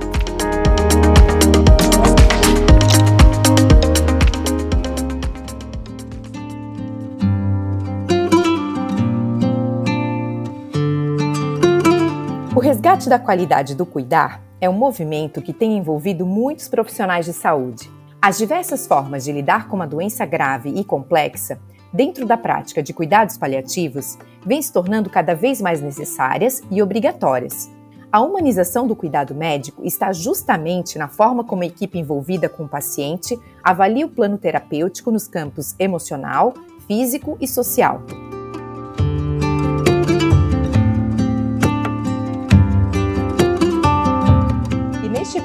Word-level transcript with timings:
O 12.57 12.59
resgate 12.59 13.09
da 13.09 13.21
qualidade 13.21 13.77
do 13.77 13.87
cuidar 13.87 14.43
é 14.61 14.69
um 14.69 14.73
movimento 14.73 15.41
que 15.41 15.53
tem 15.53 15.79
envolvido 15.79 16.27
muitos 16.27 16.67
profissionais 16.67 17.25
de 17.25 17.33
saúde 17.33 17.97
as 18.21 18.37
diversas 18.37 18.87
formas 18.87 19.25
de 19.25 19.33
lidar 19.33 19.69
com 19.69 19.77
uma 19.77 19.87
doença 19.87 20.27
grave 20.27 20.71
e 20.71 20.83
complexa, 20.83 21.59
dentro 21.93 22.27
da 22.27 22.37
prática 22.37 22.83
de 22.83 22.93
cuidados 22.93 23.37
paliativos, 23.37 24.19
vêm 24.45 24.61
se 24.61 24.73
tornando 24.73 25.09
cada 25.09 25.35
vez 25.35 25.61
mais 25.61 25.81
necessárias 25.81 26.61
e 26.71 26.83
obrigatórias. 26.83 27.71
A 28.11 28.21
humanização 28.21 28.87
do 28.87 28.97
cuidado 28.97 29.35
médico 29.35 29.85
está 29.85 30.13
justamente 30.13 30.99
na 30.99 31.09
forma 31.09 31.45
como 31.45 31.63
a 31.63 31.67
equipe 31.67 31.99
envolvida 31.99 32.49
com 32.49 32.65
o 32.65 32.69
paciente 32.69 33.39
avalia 33.63 34.07
o 34.07 34.11
plano 34.11 34.39
terapêutico 34.39 35.11
nos 35.11 35.29
campos 35.29 35.77
emocional, 35.79 36.55
físico 36.87 37.37
e 37.41 37.47
social. 37.47 38.03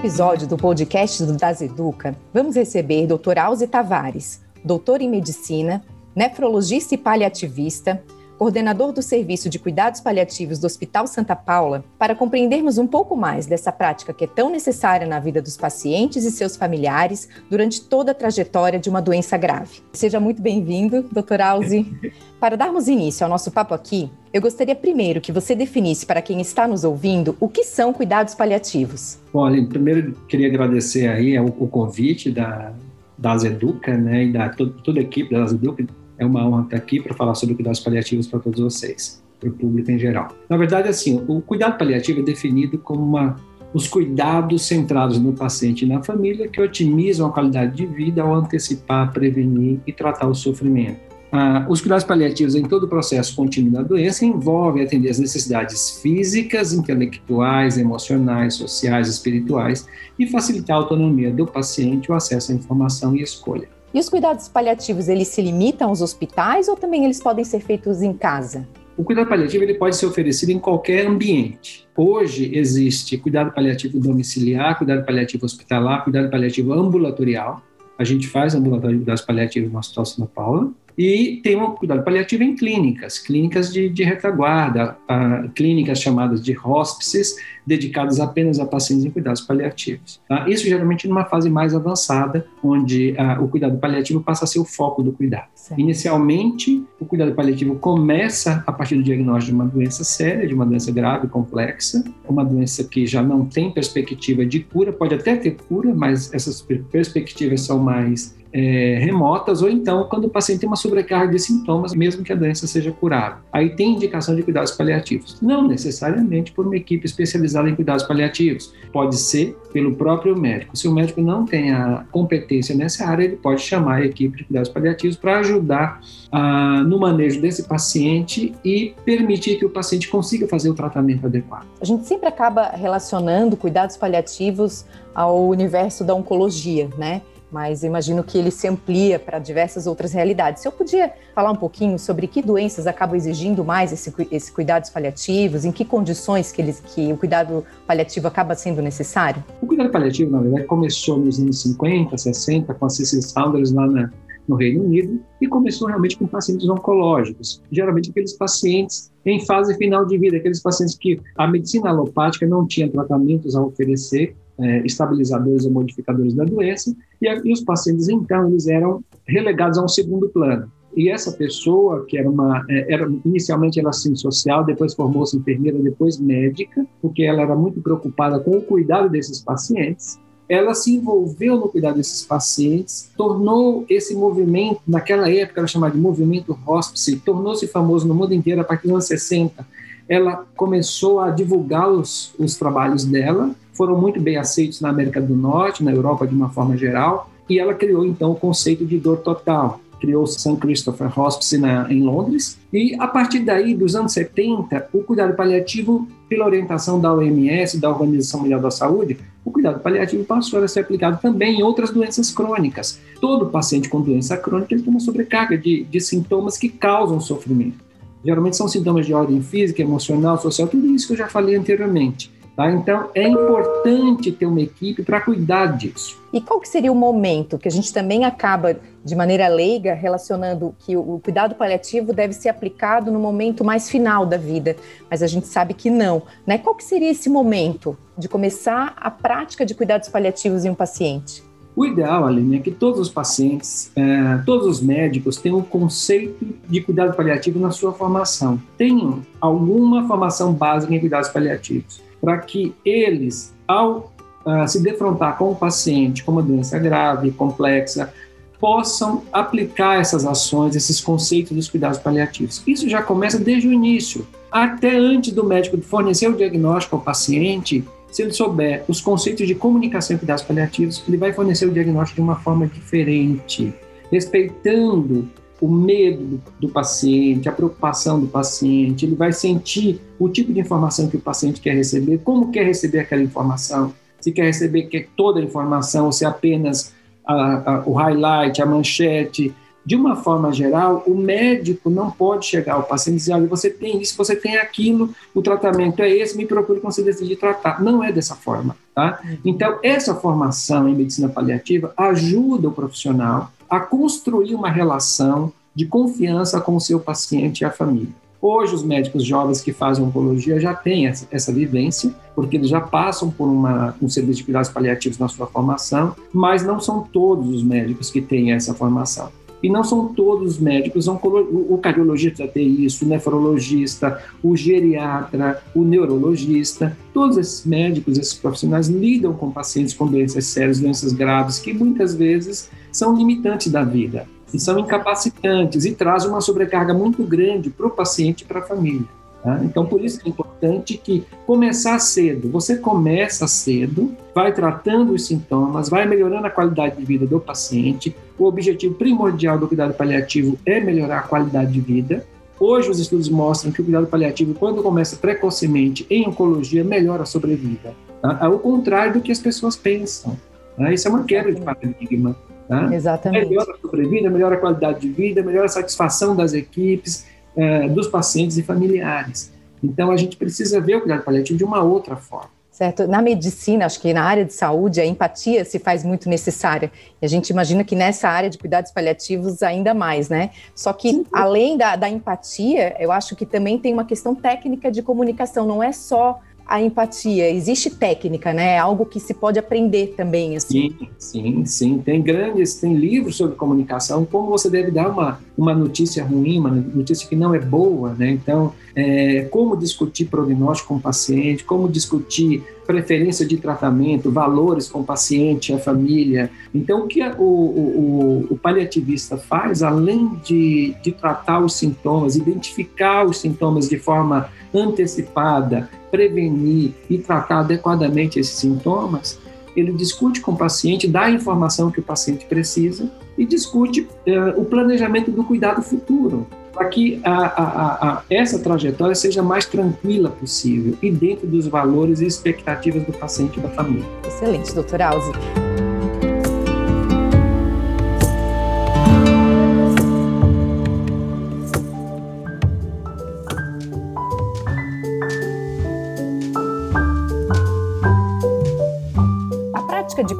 Episódio 0.03 0.45
do 0.45 0.57
podcast 0.57 1.23
do 1.23 1.37
Das 1.37 1.61
Educa, 1.61 2.13
vamos 2.33 2.57
receber 2.57 3.07
Dr. 3.07 3.39
Alze 3.39 3.65
Tavares, 3.67 4.41
doutor 4.61 5.01
em 5.01 5.09
medicina, 5.09 5.81
nefrologista 6.13 6.93
e 6.93 6.97
paliativista, 6.97 8.03
coordenador 8.37 8.91
do 8.91 9.01
Serviço 9.01 9.49
de 9.49 9.59
Cuidados 9.59 10.01
Paliativos 10.01 10.59
do 10.59 10.65
Hospital 10.65 11.07
Santa 11.07 11.35
Paula, 11.35 11.83
para 11.97 12.15
compreendermos 12.15 12.77
um 12.77 12.87
pouco 12.87 13.15
mais 13.15 13.45
dessa 13.45 13.71
prática 13.71 14.13
que 14.13 14.25
é 14.25 14.27
tão 14.27 14.49
necessária 14.49 15.07
na 15.07 15.19
vida 15.19 15.41
dos 15.41 15.57
pacientes 15.57 16.25
e 16.25 16.31
seus 16.31 16.55
familiares 16.55 17.29
durante 17.49 17.81
toda 17.81 18.11
a 18.11 18.15
trajetória 18.15 18.79
de 18.79 18.89
uma 18.89 19.01
doença 19.01 19.37
grave. 19.37 19.79
Seja 19.93 20.19
muito 20.19 20.41
bem-vindo, 20.41 21.03
Dr. 21.11 21.41
Alze. 21.41 21.85
Para 22.39 22.57
darmos 22.57 22.87
início 22.87 23.23
ao 23.23 23.29
nosso 23.29 23.51
papo 23.51 23.73
aqui, 23.73 24.11
eu 24.33 24.41
gostaria 24.41 24.75
primeiro 24.75 25.21
que 25.21 25.31
você 25.31 25.55
definisse 25.55 26.05
para 26.05 26.21
quem 26.21 26.41
está 26.41 26.67
nos 26.67 26.83
ouvindo 26.83 27.37
o 27.39 27.47
que 27.47 27.63
são 27.63 27.93
cuidados 27.93 28.35
paliativos. 28.35 29.17
Olha, 29.33 29.63
primeiro 29.65 30.13
queria 30.27 30.47
agradecer 30.47 31.07
aí 31.07 31.39
o, 31.39 31.45
o 31.45 31.67
convite 31.67 32.31
da, 32.31 32.73
da 33.17 33.31
Azeduca, 33.31 33.95
né, 33.95 34.25
e 34.25 34.33
da 34.33 34.49
toda, 34.49 34.73
toda 34.83 34.99
a 34.99 35.03
equipe 35.03 35.33
da 35.33 35.43
Azeduca. 35.43 35.85
É 36.17 36.25
uma 36.25 36.47
honra 36.47 36.63
estar 36.63 36.77
aqui 36.77 37.01
para 37.01 37.13
falar 37.13 37.35
sobre 37.35 37.55
cuidados 37.55 37.79
paliativos 37.79 38.27
para 38.27 38.39
todos 38.39 38.59
vocês, 38.59 39.23
para 39.39 39.49
o 39.49 39.53
público 39.53 39.91
em 39.91 39.99
geral. 39.99 40.29
Na 40.49 40.57
verdade, 40.57 40.87
assim, 40.87 41.23
o 41.27 41.41
cuidado 41.41 41.77
paliativo 41.77 42.19
é 42.19 42.23
definido 42.23 42.77
como 42.77 43.03
uma 43.03 43.35
os 43.73 43.87
cuidados 43.87 44.61
centrados 44.67 45.17
no 45.17 45.33
paciente 45.33 45.83
e 45.83 45.87
na 45.87 46.01
família 46.03 46.47
que 46.47 46.61
otimizam 46.61 47.27
a 47.27 47.31
qualidade 47.31 47.75
de 47.75 47.85
vida 47.87 48.21
ao 48.21 48.35
antecipar, 48.35 49.11
prevenir 49.11 49.79
e 49.87 49.91
tratar 49.91 50.27
o 50.27 50.35
sofrimento. 50.35 50.99
Ah, 51.31 51.65
os 51.67 51.81
cuidados 51.81 52.03
paliativos 52.03 52.53
em 52.53 52.61
todo 52.61 52.83
o 52.83 52.87
processo 52.87 53.35
contínuo 53.35 53.71
da 53.71 53.81
doença 53.81 54.23
envolvem 54.23 54.83
atender 54.83 55.09
as 55.09 55.17
necessidades 55.17 55.99
físicas, 55.99 56.73
intelectuais, 56.73 57.75
emocionais, 57.75 58.53
sociais, 58.53 59.09
espirituais 59.09 59.87
e 60.19 60.27
facilitar 60.27 60.77
a 60.77 60.79
autonomia 60.79 61.31
do 61.31 61.47
paciente, 61.47 62.11
o 62.11 62.13
acesso 62.13 62.51
à 62.51 62.55
informação 62.55 63.15
e 63.15 63.23
escolha. 63.23 63.67
E 63.93 63.99
os 63.99 64.09
cuidados 64.09 64.47
paliativos, 64.47 65.07
eles 65.07 65.27
se 65.27 65.39
limitam 65.39 65.89
aos 65.89 66.01
hospitais 66.01 66.67
ou 66.67 66.75
também 66.75 67.05
eles 67.05 67.21
podem 67.21 67.45
ser 67.45 67.59
feitos 67.59 68.01
em 68.01 68.11
casa? 68.11 68.67
O 68.97 69.03
cuidado 69.03 69.29
paliativo 69.29 69.63
ele 69.63 69.75
pode 69.75 69.95
ser 69.95 70.07
oferecido 70.07 70.49
em 70.49 70.57
qualquer 70.57 71.05
ambiente. 71.05 71.87
Hoje 71.95 72.49
existe 72.55 73.17
cuidado 73.19 73.51
paliativo 73.51 73.99
domiciliar, 73.99 74.79
cuidado 74.79 75.05
paliativo 75.05 75.45
hospitalar, 75.45 76.03
cuidado 76.03 76.31
paliativo 76.31 76.73
ambulatorial. 76.73 77.61
A 77.97 78.03
gente 78.03 78.27
faz 78.27 78.55
ambulatório 78.55 78.97
de 78.97 79.03
cuidados 79.03 79.21
paliativos 79.21 79.71
no 79.71 79.77
Hospital 79.77 80.05
Santa 80.05 80.31
Paula. 80.33 80.71
E 80.97 81.39
tem 81.43 81.55
um 81.55 81.71
cuidado 81.71 82.03
paliativo 82.03 82.43
em 82.43 82.55
clínicas, 82.55 83.17
clínicas 83.19 83.73
de, 83.73 83.89
de 83.89 84.03
retaguarda, 84.03 84.95
uh, 85.09 85.49
clínicas 85.49 85.99
chamadas 85.99 86.43
de 86.43 86.55
hospices, 86.63 87.35
dedicadas 87.65 88.19
apenas 88.19 88.59
a 88.59 88.65
pacientes 88.65 89.05
em 89.05 89.09
cuidados 89.09 89.41
paliativos. 89.41 90.19
Tá? 90.27 90.47
Isso 90.47 90.65
geralmente 90.65 91.07
numa 91.07 91.25
fase 91.25 91.49
mais 91.49 91.73
avançada, 91.73 92.45
onde 92.63 93.15
uh, 93.17 93.43
o 93.43 93.47
cuidado 93.47 93.77
paliativo 93.77 94.21
passa 94.21 94.45
a 94.45 94.47
ser 94.47 94.59
o 94.59 94.65
foco 94.65 95.03
do 95.03 95.11
cuidado. 95.11 95.47
Certo. 95.55 95.79
Inicialmente, 95.79 96.83
o 96.99 97.05
cuidado 97.05 97.33
paliativo 97.33 97.75
começa 97.75 98.63
a 98.65 98.71
partir 98.71 98.95
do 98.95 99.03
diagnóstico 99.03 99.55
de 99.55 99.61
uma 99.61 99.65
doença 99.65 100.03
séria, 100.03 100.47
de 100.47 100.53
uma 100.53 100.65
doença 100.65 100.91
grave, 100.91 101.27
complexa, 101.27 102.03
uma 102.27 102.43
doença 102.43 102.83
que 102.83 103.05
já 103.05 103.21
não 103.21 103.45
tem 103.45 103.71
perspectiva 103.71 104.45
de 104.45 104.61
cura, 104.61 104.91
pode 104.91 105.13
até 105.13 105.35
ter 105.35 105.57
cura, 105.67 105.93
mas 105.93 106.33
essas 106.33 106.61
perspectivas 106.91 107.61
são 107.61 107.79
mais 107.79 108.35
é, 108.53 108.99
remotas, 108.99 109.63
ou 109.63 109.69
então 109.69 110.03
quando 110.07 110.25
o 110.25 110.29
paciente 110.29 110.59
tem 110.59 110.69
uma 110.69 110.75
sobrecarga 110.75 111.31
de 111.33 111.39
sintomas, 111.39 111.93
mesmo 111.93 112.23
que 112.23 112.31
a 112.31 112.35
doença 112.35 112.67
seja 112.67 112.91
curada. 112.91 113.37
Aí 113.51 113.75
tem 113.75 113.95
indicação 113.95 114.35
de 114.35 114.43
cuidados 114.43 114.71
paliativos. 114.71 115.41
Não 115.41 115.67
necessariamente 115.67 116.51
por 116.51 116.67
uma 116.67 116.77
equipe 116.77 117.05
especializada 117.05 117.67
em 117.67 117.75
cuidados 117.75 118.03
paliativos. 118.03 118.73
Pode 118.91 119.17
ser 119.17 119.57
pelo 119.73 119.95
próprio 119.95 120.39
médico. 120.39 120.77
Se 120.77 120.87
o 120.87 120.93
médico 120.93 121.19
não 121.19 121.45
tem 121.45 121.71
a 121.71 122.05
competência 122.11 122.52
nessa 122.75 123.05
área, 123.05 123.23
ele 123.23 123.35
pode 123.35 123.61
chamar 123.61 123.95
a 123.95 124.05
equipe 124.05 124.37
de 124.37 124.43
cuidados 124.43 124.69
paliativos 124.69 125.15
para 125.15 125.39
ajudar 125.39 126.01
ah, 126.31 126.83
no 126.85 126.99
manejo 126.99 127.41
desse 127.41 127.63
paciente 127.63 128.53
e 128.63 128.93
permitir 129.05 129.57
que 129.57 129.65
o 129.65 129.69
paciente 129.69 130.07
consiga 130.09 130.47
fazer 130.47 130.69
o 130.69 130.73
tratamento 130.73 131.25
adequado. 131.25 131.65
A 131.81 131.85
gente 131.85 132.05
sempre 132.05 132.27
acaba 132.27 132.69
relacionando 132.69 133.55
cuidados 133.55 133.97
paliativos 133.97 134.85
ao 135.13 135.47
universo 135.47 136.03
da 136.03 136.13
oncologia, 136.13 136.89
né? 136.97 137.21
Mas 137.53 137.83
imagino 137.83 138.23
que 138.23 138.35
ele 138.35 138.49
se 138.49 138.67
amplia 138.67 139.19
para 139.19 139.37
diversas 139.37 139.85
outras 139.85 140.11
realidades. 140.11 140.63
Se 140.63 140.67
eu 140.67 140.71
podia 140.71 141.13
falar 141.35 141.51
um 141.51 141.55
pouquinho 141.55 141.99
sobre 141.99 142.25
que 142.25 142.41
doenças 142.41 142.87
acabam 142.87 143.15
exigindo 143.15 143.63
mais 143.63 143.93
esse, 143.93 144.11
esse 144.31 144.51
cuidados 144.51 144.89
paliativos, 144.89 145.63
em 145.63 145.71
que 145.71 145.85
condições 145.85 146.51
que, 146.51 146.61
eles, 146.61 146.79
que 146.79 147.13
o 147.13 147.17
cuidado 147.17 147.63
paliativo 147.85 148.27
acaba 148.27 148.55
sendo 148.55 148.81
necessário? 148.81 149.43
O 149.61 149.67
cuidado 149.67 149.91
paliativo, 149.91 150.31
na 150.31 150.41
verdade, 150.41 150.65
começou 150.65 151.19
nos 151.19 151.39
anos 151.39 151.61
50, 151.61 152.17
60, 152.17 152.73
com 152.73 152.85
a 152.85 152.89
Cecil 152.89 153.21
Saunders 153.21 153.71
lá 153.71 153.85
na, 153.85 154.09
no 154.47 154.55
Reino 154.55 154.83
Unido 154.83 155.19
e 155.39 155.47
começou 155.47 155.87
realmente 155.87 156.17
com 156.17 156.25
pacientes 156.25 156.67
oncológicos, 156.67 157.61
geralmente 157.71 158.09
aqueles 158.09 158.33
pacientes 158.33 159.11
em 159.25 159.39
fase 159.45 159.75
final 159.77 160.05
de 160.05 160.17
vida, 160.17 160.37
aqueles 160.37 160.61
pacientes 160.61 160.97
que 160.97 161.19
a 161.37 161.47
medicina 161.47 161.89
alopática 161.89 162.45
não 162.45 162.65
tinha 162.65 162.89
tratamentos 162.89 163.55
a 163.55 163.61
oferecer 163.61 164.35
é, 164.59 164.85
estabilizadores 164.85 165.65
ou 165.65 165.71
modificadores 165.71 166.33
da 166.33 166.43
doença, 166.43 166.95
e, 167.21 167.27
e, 167.27 167.53
os 167.53 167.61
pacientes, 167.61 168.09
então, 168.09 168.47
eles 168.49 168.67
eram 168.67 169.03
relegados 169.27 169.77
a 169.77 169.83
um 169.83 169.87
segundo 169.87 170.29
plano. 170.29 170.71
E 170.95 171.09
essa 171.09 171.31
pessoa, 171.31 172.05
que 172.05 172.17
era 172.17 172.29
uma, 172.29 172.63
é, 172.69 172.93
era, 172.93 173.11
inicialmente 173.25 173.79
era 173.79 173.89
assistente 173.89 174.21
social, 174.21 174.63
depois 174.63 174.93
formou-se 174.93 175.35
enfermeira, 175.35 175.79
depois 175.79 176.19
médica, 176.19 176.85
porque 177.01 177.23
ela 177.23 177.41
era 177.41 177.55
muito 177.55 177.81
preocupada 177.81 178.39
com 178.39 178.51
o 178.51 178.61
cuidado 178.61 179.09
desses 179.09 179.41
pacientes, 179.41 180.19
ela 180.47 180.73
se 180.75 180.93
envolveu 180.93 181.57
no 181.57 181.69
cuidado 181.69 181.95
desses 181.95 182.23
pacientes, 182.23 183.09
tornou 183.17 183.85
esse 183.89 184.13
movimento, 184.13 184.81
naquela 184.87 185.31
época 185.31 185.61
era 185.61 185.67
chamado 185.67 185.93
de 185.93 185.99
movimento 185.99 186.57
hospice, 186.67 187.17
tornou-se 187.17 187.65
famoso 187.67 188.07
no 188.07 188.13
mundo 188.13 188.33
inteiro 188.33 188.61
a 188.61 188.63
partir 188.63 188.83
dos 188.83 188.91
anos 188.91 189.05
60. 189.05 189.65
Ela 190.07 190.45
começou 190.55 191.21
a 191.21 191.31
divulgar 191.31 191.89
os, 191.89 192.35
os 192.37 192.55
trabalhos 192.55 193.05
dela 193.05 193.55
foram 193.73 193.99
muito 193.99 194.19
bem 194.19 194.37
aceitos 194.37 194.81
na 194.81 194.89
América 194.89 195.21
do 195.21 195.35
Norte, 195.35 195.83
na 195.83 195.91
Europa 195.91 196.27
de 196.27 196.33
uma 196.33 196.49
forma 196.49 196.77
geral, 196.77 197.29
e 197.49 197.59
ela 197.59 197.73
criou 197.73 198.05
então 198.05 198.31
o 198.31 198.35
conceito 198.35 198.85
de 198.85 198.97
dor 198.97 199.17
total, 199.17 199.79
criou 199.99 200.23
o 200.23 200.27
St. 200.27 200.57
Christopher 200.57 201.17
Hospice 201.17 201.57
na, 201.57 201.91
em 201.91 202.01
Londres. 202.01 202.59
E 202.71 202.93
a 202.99 203.07
partir 203.07 203.39
daí, 203.39 203.73
dos 203.73 203.95
anos 203.95 204.11
70, 204.11 204.89
o 204.91 205.01
cuidado 205.01 205.33
paliativo, 205.33 206.07
pela 206.27 206.45
orientação 206.45 206.99
da 206.99 207.13
OMS, 207.13 207.79
da 207.79 207.89
Organização 207.89 208.41
Mundial 208.41 208.59
da 208.59 208.69
Saúde, 208.69 209.17
o 209.45 209.51
cuidado 209.51 209.79
paliativo 209.79 210.25
passou 210.25 210.61
a 210.61 210.67
ser 210.67 210.81
aplicado 210.81 211.19
também 211.21 211.59
em 211.59 211.63
outras 211.63 211.89
doenças 211.89 212.31
crônicas. 212.31 212.99
Todo 213.21 213.45
paciente 213.45 213.87
com 213.87 214.01
doença 214.01 214.35
crônica 214.35 214.73
ele 214.73 214.83
tem 214.83 214.91
uma 214.91 214.99
sobrecarga 214.99 215.57
de, 215.57 215.83
de 215.83 216.01
sintomas 216.01 216.57
que 216.57 216.69
causam 216.69 217.21
sofrimento. 217.21 217.83
Geralmente 218.25 218.55
são 218.55 218.67
sintomas 218.67 219.05
de 219.05 219.13
ordem 219.13 219.41
física, 219.41 219.81
emocional, 219.81 220.37
social, 220.37 220.67
tudo 220.67 220.87
isso 220.87 221.07
que 221.07 221.13
eu 221.13 221.17
já 221.17 221.27
falei 221.27 221.55
anteriormente. 221.55 222.31
Tá? 222.55 222.71
Então, 222.71 223.09
é 223.15 223.27
importante 223.27 224.31
ter 224.31 224.45
uma 224.45 224.61
equipe 224.61 225.01
para 225.01 225.19
cuidar 225.21 225.75
disso. 225.75 226.21
E 226.31 226.39
qual 226.39 226.59
que 226.59 226.67
seria 226.67 226.91
o 226.91 226.95
momento 226.95 227.57
que 227.57 227.67
a 227.67 227.71
gente 227.71 227.91
também 227.91 228.25
acaba, 228.25 228.77
de 229.03 229.15
maneira 229.15 229.47
leiga, 229.47 229.93
relacionando 229.93 230.75
que 230.79 230.95
o 230.95 231.19
cuidado 231.23 231.55
paliativo 231.55 232.13
deve 232.13 232.33
ser 232.33 232.49
aplicado 232.49 233.11
no 233.11 233.19
momento 233.19 233.63
mais 233.63 233.89
final 233.89 234.25
da 234.25 234.37
vida, 234.37 234.75
mas 235.09 235.23
a 235.23 235.27
gente 235.27 235.47
sabe 235.47 235.73
que 235.73 235.89
não. 235.89 236.21
Né? 236.45 236.59
Qual 236.59 236.75
que 236.75 236.83
seria 236.83 237.09
esse 237.09 237.27
momento 237.27 237.97
de 238.15 238.29
começar 238.29 238.93
a 238.97 239.09
prática 239.09 239.65
de 239.65 239.73
cuidados 239.73 240.09
paliativos 240.09 240.63
em 240.63 240.69
um 240.69 240.75
paciente? 240.75 241.43
O 241.75 241.87
ideal, 241.87 242.23
Aline, 242.23 242.57
é 242.57 242.59
que 242.59 242.69
todos 242.69 242.99
os 242.99 243.09
pacientes, 243.09 243.91
é, 243.95 244.37
todos 244.45 244.67
os 244.67 244.79
médicos 244.79 245.37
tenham 245.37 245.57
o 245.57 245.63
conceito 245.63 246.45
de 246.69 246.81
cuidado 246.81 247.15
paliativo 247.15 247.57
na 247.59 247.71
sua 247.71 247.91
formação. 247.91 248.61
Tenham 248.77 249.23
alguma 249.41 250.07
formação 250.07 250.53
básica 250.53 250.93
em 250.93 250.99
cuidados 250.99 251.29
paliativos 251.29 251.99
para 252.23 252.37
que 252.37 252.73
eles, 252.85 253.53
ao 253.67 254.13
uh, 254.45 254.65
se 254.65 254.81
defrontar 254.81 255.37
com 255.37 255.51
o 255.51 255.55
paciente 255.55 256.23
com 256.23 256.31
uma 256.31 256.41
doença 256.41 256.79
grave, 256.79 257.31
complexa, 257.31 258.13
possam 258.61 259.23
aplicar 259.33 259.99
essas 259.99 260.25
ações, 260.25 260.73
esses 260.73 261.01
conceitos 261.01 261.51
dos 261.51 261.67
cuidados 261.67 261.97
paliativos. 261.97 262.63
Isso 262.65 262.87
já 262.87 263.03
começa 263.03 263.37
desde 263.37 263.67
o 263.67 263.73
início, 263.73 264.25
até 264.49 264.95
antes 264.95 265.33
do 265.33 265.43
médico 265.43 265.77
fornecer 265.81 266.29
o 266.29 266.37
diagnóstico 266.37 266.95
ao 266.95 267.01
paciente. 267.01 267.83
Se 268.09 268.21
ele 268.21 268.31
souber 268.31 268.85
os 268.87 269.01
conceitos 269.01 269.45
de 269.45 269.53
comunicação 269.53 270.15
e 270.15 270.19
cuidados 270.19 270.45
paliativos, 270.45 271.03
ele 271.05 271.17
vai 271.17 271.33
fornecer 271.33 271.65
o 271.65 271.73
diagnóstico 271.73 272.21
de 272.21 272.21
uma 272.21 272.37
forma 272.37 272.67
diferente, 272.67 273.73
respeitando 274.09 275.27
o 275.63 275.67
medo 275.69 276.41
do 276.59 276.67
paciente, 276.67 277.47
a 277.47 277.51
preocupação 277.53 278.19
do 278.19 278.27
paciente, 278.27 279.05
ele 279.05 279.15
vai 279.15 279.31
sentir 279.31 280.01
o 280.19 280.27
tipo 280.27 280.51
de 280.51 280.59
informação 280.59 281.07
que 281.07 281.15
o 281.15 281.21
paciente 281.21 281.61
quer 281.61 281.73
receber, 281.73 282.17
como 282.17 282.51
quer 282.51 282.65
receber 282.65 282.99
aquela 282.99 283.23
informação, 283.23 283.93
se 284.19 284.33
quer 284.33 284.43
receber 284.43 285.07
toda 285.15 285.39
a 285.39 285.43
informação, 285.43 286.07
ou 286.07 286.11
se 286.11 286.25
apenas 286.25 286.91
a, 287.25 287.75
a, 287.75 287.83
o 287.85 287.93
highlight, 287.93 288.61
a 288.61 288.65
manchete. 288.65 289.55
De 289.85 289.95
uma 289.95 290.17
forma 290.17 290.51
geral, 290.51 291.01
o 291.07 291.15
médico 291.15 291.89
não 291.89 292.11
pode 292.11 292.45
chegar 292.45 292.73
ao 292.73 292.83
paciente 292.83 293.15
e 293.15 293.19
dizer: 293.19 293.33
olha, 293.33 293.47
você 293.47 293.69
tem 293.69 294.01
isso, 294.01 294.17
você 294.17 294.35
tem 294.35 294.57
aquilo, 294.57 295.15
o 295.33 295.41
tratamento 295.41 296.01
é 296.01 296.09
esse, 296.09 296.35
me 296.35 296.45
procure 296.45 296.81
quando 296.81 296.93
você 296.93 297.03
decidir 297.03 297.37
tratar. 297.37 297.81
Não 297.81 298.03
é 298.03 298.11
dessa 298.11 298.35
forma. 298.35 298.75
Tá? 298.93 299.21
Então, 299.45 299.79
essa 299.81 300.13
formação 300.13 300.89
em 300.89 300.95
medicina 300.95 301.29
paliativa 301.29 301.93
ajuda 301.97 302.67
o 302.67 302.71
profissional 302.71 303.49
a 303.73 303.79
construir 303.79 304.55
uma 304.55 304.69
relação 304.69 305.51
de 305.75 305.85
confiança 305.85 306.61
com 306.61 306.75
o 306.75 306.79
seu 306.79 306.99
paciente 306.99 307.61
e 307.61 307.65
a 307.65 307.71
família. 307.71 308.13
Hoje, 308.39 308.75
os 308.75 308.83
médicos 308.83 309.25
jovens 309.25 309.61
que 309.61 309.71
fazem 309.71 310.03
oncologia 310.03 310.59
já 310.59 310.73
têm 310.73 311.07
essa, 311.07 311.25
essa 311.31 311.51
vivência, 311.51 312.13
porque 312.35 312.57
eles 312.57 312.69
já 312.69 312.81
passam 312.81 313.31
por 313.31 313.47
uma, 313.47 313.95
um 314.01 314.09
serviço 314.09 314.39
de 314.39 314.43
cuidados 314.43 314.69
paliativos 314.69 315.17
na 315.17 315.29
sua 315.29 315.47
formação, 315.47 316.13
mas 316.33 316.61
não 316.63 316.79
são 316.79 317.01
todos 317.01 317.49
os 317.49 317.63
médicos 317.63 318.09
que 318.09 318.21
têm 318.21 318.51
essa 318.51 318.73
formação. 318.73 319.31
E 319.63 319.69
não 319.69 319.83
são 319.83 320.09
todos 320.09 320.55
os 320.55 320.59
médicos, 320.59 321.07
o 321.07 321.77
cardiologista 321.77 322.45
tem 322.45 322.83
isso, 322.83 323.05
o 323.05 323.07
nefrologista, 323.07 324.21
o 324.43 324.57
geriatra, 324.57 325.63
o 325.73 325.83
neurologista, 325.85 326.97
todos 327.13 327.37
esses 327.37 327.65
médicos, 327.65 328.17
esses 328.17 328.33
profissionais 328.33 328.89
lidam 328.89 329.33
com 329.33 329.49
pacientes 329.49 329.93
com 329.93 330.05
doenças 330.05 330.45
sérias, 330.47 330.81
doenças 330.81 331.13
graves, 331.13 331.59
que 331.59 331.73
muitas 331.73 332.13
vezes 332.13 332.69
são 332.91 333.15
limitantes 333.15 333.71
da 333.71 333.83
vida 333.83 334.27
e 334.53 334.59
são 334.59 334.77
incapacitantes 334.77 335.85
e 335.85 335.93
trazem 335.93 336.29
uma 336.29 336.41
sobrecarga 336.41 336.93
muito 336.93 337.23
grande 337.23 337.69
para 337.69 337.87
o 337.87 337.89
paciente 337.89 338.41
e 338.41 338.45
para 338.45 338.59
a 338.59 338.63
família. 338.63 339.07
Tá? 339.43 339.59
Então, 339.63 339.85
por 339.85 340.03
isso 340.03 340.21
é 340.23 340.29
importante 340.29 340.97
que 340.97 341.25
começar 341.45 341.99
cedo. 341.99 342.49
Você 342.49 342.77
começa 342.77 343.45
cedo, 343.45 344.15
vai 344.33 344.53
tratando 344.53 345.11
os 345.11 345.25
sintomas, 345.25 345.89
vai 345.89 346.07
melhorando 346.07 346.47
a 346.47 346.49
qualidade 346.49 346.95
de 346.95 347.03
vida 347.03 347.25
do 347.25 347.39
paciente. 347.39 348.15
O 348.37 348.45
objetivo 348.45 348.95
primordial 348.95 349.57
do 349.57 349.67
cuidado 349.67 349.93
paliativo 349.93 350.57
é 350.65 350.79
melhorar 350.79 351.19
a 351.19 351.23
qualidade 351.23 351.71
de 351.71 351.79
vida. 351.79 352.25
Hoje, 352.59 352.89
os 352.89 352.99
estudos 352.99 353.29
mostram 353.29 353.71
que 353.71 353.81
o 353.81 353.83
cuidado 353.83 354.07
paliativo, 354.07 354.53
quando 354.53 354.81
começa 354.81 355.15
precocemente 355.15 356.05
em 356.09 356.27
oncologia, 356.27 356.83
melhora 356.83 357.23
a 357.23 357.25
sobrevida. 357.25 357.93
Tá? 358.21 358.37
Ao 358.41 358.57
contrário 358.57 359.13
do 359.13 359.21
que 359.21 359.31
as 359.31 359.39
pessoas 359.39 359.75
pensam. 359.75 360.37
Tá? 360.77 360.91
Isso 360.91 361.07
é 361.07 361.11
uma 361.11 361.23
quebra 361.23 361.53
de 361.53 361.61
paradigma. 361.61 362.35
Tá? 362.67 362.93
Exatamente. 362.93 363.49
Melhora 363.49 363.73
a 363.73 363.77
sobrevida, 363.77 364.29
melhora 364.29 364.55
a 364.55 364.57
qualidade 364.59 365.01
de 365.01 365.09
vida, 365.09 365.43
melhora 365.43 365.65
a 365.65 365.69
satisfação 365.69 366.35
das 366.35 366.53
equipes, 366.53 367.25
é, 367.55 367.87
dos 367.89 368.07
pacientes 368.07 368.57
e 368.57 368.63
familiares. 368.63 369.51
Então, 369.83 370.09
a 370.09 370.17
gente 370.17 370.37
precisa 370.37 370.79
ver 370.79 370.95
o 370.95 370.99
cuidado 371.01 371.23
paliativo 371.23 371.57
de 371.57 371.63
uma 371.63 371.83
outra 371.83 372.15
forma. 372.15 372.62
Certo. 372.73 373.07
Na 373.07 373.21
medicina, 373.21 373.85
acho 373.85 374.01
que 374.01 374.11
na 374.15 374.23
área 374.23 374.43
de 374.43 374.51
saúde, 374.51 374.99
a 374.99 375.05
empatia 375.05 375.63
se 375.63 375.77
faz 375.77 376.03
muito 376.03 376.27
necessária. 376.27 376.91
E 377.21 377.25
a 377.25 377.29
gente 377.29 377.51
imagina 377.51 377.83
que 377.83 377.95
nessa 377.95 378.27
área 378.27 378.49
de 378.49 378.57
cuidados 378.57 378.91
paliativos 378.91 379.61
ainda 379.61 379.93
mais, 379.93 380.27
né? 380.27 380.49
Só 380.73 380.91
que, 380.91 381.11
Sim. 381.11 381.23
além 381.31 381.77
da, 381.77 381.95
da 381.95 382.09
empatia, 382.09 382.95
eu 382.99 383.11
acho 383.11 383.35
que 383.35 383.45
também 383.45 383.77
tem 383.77 383.93
uma 383.93 384.05
questão 384.05 384.33
técnica 384.33 384.91
de 384.91 385.03
comunicação. 385.03 385.67
Não 385.67 385.83
é 385.83 385.91
só 385.91 386.39
a 386.65 386.81
empatia? 386.81 387.49
Existe 387.49 387.89
técnica, 387.89 388.53
né? 388.53 388.75
É 388.75 388.79
algo 388.79 389.05
que 389.05 389.19
se 389.19 389.33
pode 389.33 389.59
aprender 389.59 390.13
também, 390.15 390.55
assim. 390.55 390.95
Sim, 390.99 391.07
sim, 391.17 391.65
sim. 391.65 391.97
Tem 391.99 392.21
grandes, 392.21 392.75
tem 392.75 392.93
livros 392.93 393.35
sobre 393.35 393.55
comunicação, 393.55 394.25
como 394.25 394.49
você 394.49 394.69
deve 394.69 394.91
dar 394.91 395.09
uma, 395.09 395.39
uma 395.57 395.73
notícia 395.73 396.23
ruim, 396.23 396.59
uma 396.59 396.69
notícia 396.69 397.27
que 397.27 397.35
não 397.35 397.53
é 397.53 397.59
boa, 397.59 398.13
né? 398.13 398.31
Então, 398.31 398.73
é, 398.95 399.41
como 399.51 399.75
discutir 399.75 400.25
prognóstico 400.25 400.89
com 400.89 400.95
o 400.95 401.01
paciente, 401.01 401.63
como 401.63 401.89
discutir 401.89 402.63
preferência 402.85 403.45
de 403.45 403.57
tratamento, 403.57 404.31
valores 404.31 404.89
com 404.89 404.99
o 404.99 405.03
paciente, 405.03 405.73
a 405.73 405.79
família. 405.79 406.51
Então, 406.73 407.05
o 407.05 407.07
que 407.07 407.21
o, 407.23 407.43
o, 407.43 408.47
o 408.49 408.57
paliativista 408.57 409.37
faz, 409.37 409.81
além 409.81 410.35
de, 410.43 410.95
de 411.01 411.11
tratar 411.11 411.59
os 411.59 411.75
sintomas, 411.75 412.35
identificar 412.35 413.25
os 413.25 413.37
sintomas 413.37 413.87
de 413.87 413.97
forma 413.97 414.49
antecipada, 414.73 415.89
prevenir 416.11 416.93
e 417.09 417.17
tratar 417.17 417.59
adequadamente 417.59 418.39
esses 418.39 418.55
sintomas, 418.55 419.39
ele 419.75 419.91
discute 419.91 420.39
com 420.41 420.51
o 420.51 420.57
paciente, 420.57 421.07
dá 421.07 421.23
a 421.23 421.31
informação 421.31 421.89
que 421.89 421.99
o 421.99 422.03
paciente 422.03 422.45
precisa 422.45 423.11
e 423.37 423.45
discute 423.45 424.01
uh, 424.01 424.61
o 424.61 424.65
planejamento 424.65 425.31
do 425.31 425.43
cuidado 425.43 425.81
futuro, 425.81 426.47
para 426.71 426.87
que 426.89 427.21
a, 427.23 427.45
a, 427.45 428.09
a, 428.09 428.23
essa 428.29 428.59
trajetória 428.59 429.15
seja 429.15 429.43
mais 429.43 429.65
tranquila 429.65 430.29
possível 430.29 430.95
e 431.01 431.11
dentro 431.11 431.47
dos 431.47 431.67
valores 431.67 432.19
e 432.19 432.25
expectativas 432.25 433.03
do 433.03 433.13
paciente 433.13 433.59
e 433.59 433.61
da 433.61 433.69
família. 433.69 434.05
Excelente, 434.25 434.73
doutor 434.73 435.01
Alzi. 435.01 435.31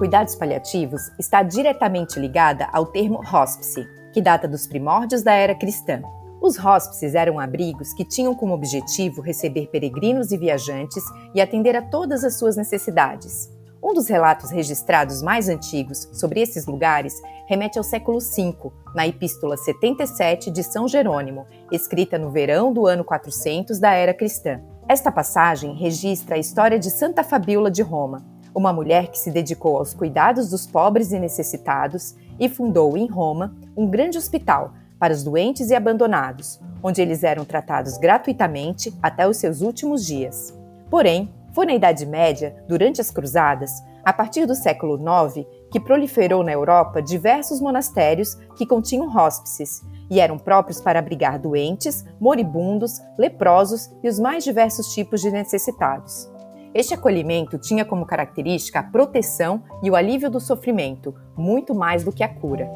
Cuidados 0.04 0.36
paliativos 0.36 1.14
está 1.18 1.42
diretamente 1.42 2.20
ligada 2.20 2.68
ao 2.74 2.88
termo 2.88 3.22
hospice, 3.26 3.88
que 4.12 4.22
data 4.22 4.50
dos 4.50 4.68
primórdios 4.68 5.24
da 5.24 5.32
era 5.32 5.56
cristã. 5.56 6.02
Os 6.42 6.60
hóspices 6.60 7.16
eram 7.16 7.40
abrigos 7.40 7.94
que 7.94 8.04
tinham 8.04 8.36
como 8.36 8.54
objetivo 8.54 9.22
receber 9.22 9.68
peregrinos 9.68 10.34
e 10.34 10.38
viajantes 10.38 11.02
e 11.34 11.40
atender 11.40 11.74
a 11.78 11.82
todas 11.82 12.26
as 12.26 12.38
suas 12.38 12.58
necessidades. 12.58 13.50
Um 13.82 13.94
dos 13.94 14.10
relatos 14.10 14.52
registrados 14.52 15.22
mais 15.22 15.48
antigos 15.48 16.10
sobre 16.12 16.42
esses 16.42 16.66
lugares 16.66 17.14
remete 17.48 17.78
ao 17.78 17.84
século 17.86 18.20
V, 18.20 18.74
na 18.94 19.08
Epístola 19.08 19.56
77 19.56 20.52
de 20.52 20.64
São 20.64 20.86
Jerônimo, 20.86 21.48
escrita 21.72 22.20
no 22.20 22.30
verão 22.30 22.74
do 22.74 22.88
ano 22.88 23.06
400 23.06 23.80
da 23.80 23.94
era 23.94 24.14
cristã. 24.14 24.60
Esta 24.86 25.10
passagem 25.10 25.76
registra 25.76 26.36
a 26.36 26.40
história 26.40 26.78
de 26.78 26.92
Santa 26.92 27.24
Fabíola 27.24 27.72
de 27.72 27.82
Roma, 27.82 28.33
uma 28.56 28.74
mulher 28.74 29.08
que 29.08 29.20
se 29.20 29.32
dedicou 29.32 29.78
aos 29.78 29.94
cuidados 29.94 30.50
dos 30.50 30.66
pobres 30.68 31.12
e 31.12 31.20
necessitados 31.20 32.16
e 32.40 32.50
fundou 32.50 32.98
em 32.98 33.08
Roma 33.08 33.56
um 33.76 33.88
grande 33.88 34.18
hospital 34.18 34.74
para 35.00 35.14
os 35.14 35.24
doentes 35.24 35.70
e 35.70 35.76
abandonados, 35.76 36.60
onde 36.82 37.02
eles 37.02 37.24
eram 37.24 37.44
tratados 37.44 37.98
gratuitamente 37.98 38.94
até 39.02 39.28
os 39.28 39.38
seus 39.38 39.62
últimos 39.62 40.06
dias. 40.06 40.54
Porém, 40.90 41.34
foi 41.54 41.66
na 41.66 41.74
Idade 41.74 42.06
Média, 42.06 42.56
durante 42.68 43.02
as 43.02 43.12
Cruzadas, 43.12 43.72
A 44.04 44.12
partir 44.12 44.46
do 44.46 44.54
século 44.54 45.00
IX, 45.00 45.48
que 45.72 45.80
proliferou 45.80 46.44
na 46.44 46.52
Europa 46.52 47.02
diversos 47.02 47.62
monastérios 47.62 48.36
que 48.58 48.66
continham 48.66 49.08
hóspices 49.08 49.82
e 50.10 50.20
eram 50.20 50.38
próprios 50.38 50.82
para 50.82 51.00
abrigar 51.00 51.40
doentes, 51.40 52.04
moribundos, 52.20 53.02
leprosos 53.18 53.90
e 54.04 54.10
os 54.10 54.20
mais 54.20 54.44
diversos 54.44 54.94
tipos 54.94 55.22
de 55.22 55.32
necessitados. 55.32 56.30
Este 56.74 56.96
acolhimento 56.96 57.60
tinha 57.60 57.86
como 57.86 58.04
característica 58.04 58.80
a 58.80 58.84
proteção 58.84 59.62
e 59.84 59.92
o 59.92 59.96
alívio 59.96 60.28
do 60.28 60.40
sofrimento, 60.40 61.14
muito 61.38 61.76
mais 61.76 62.04
do 62.04 62.12
que 62.12 62.24
a 62.24 62.28
cura. 62.28 62.68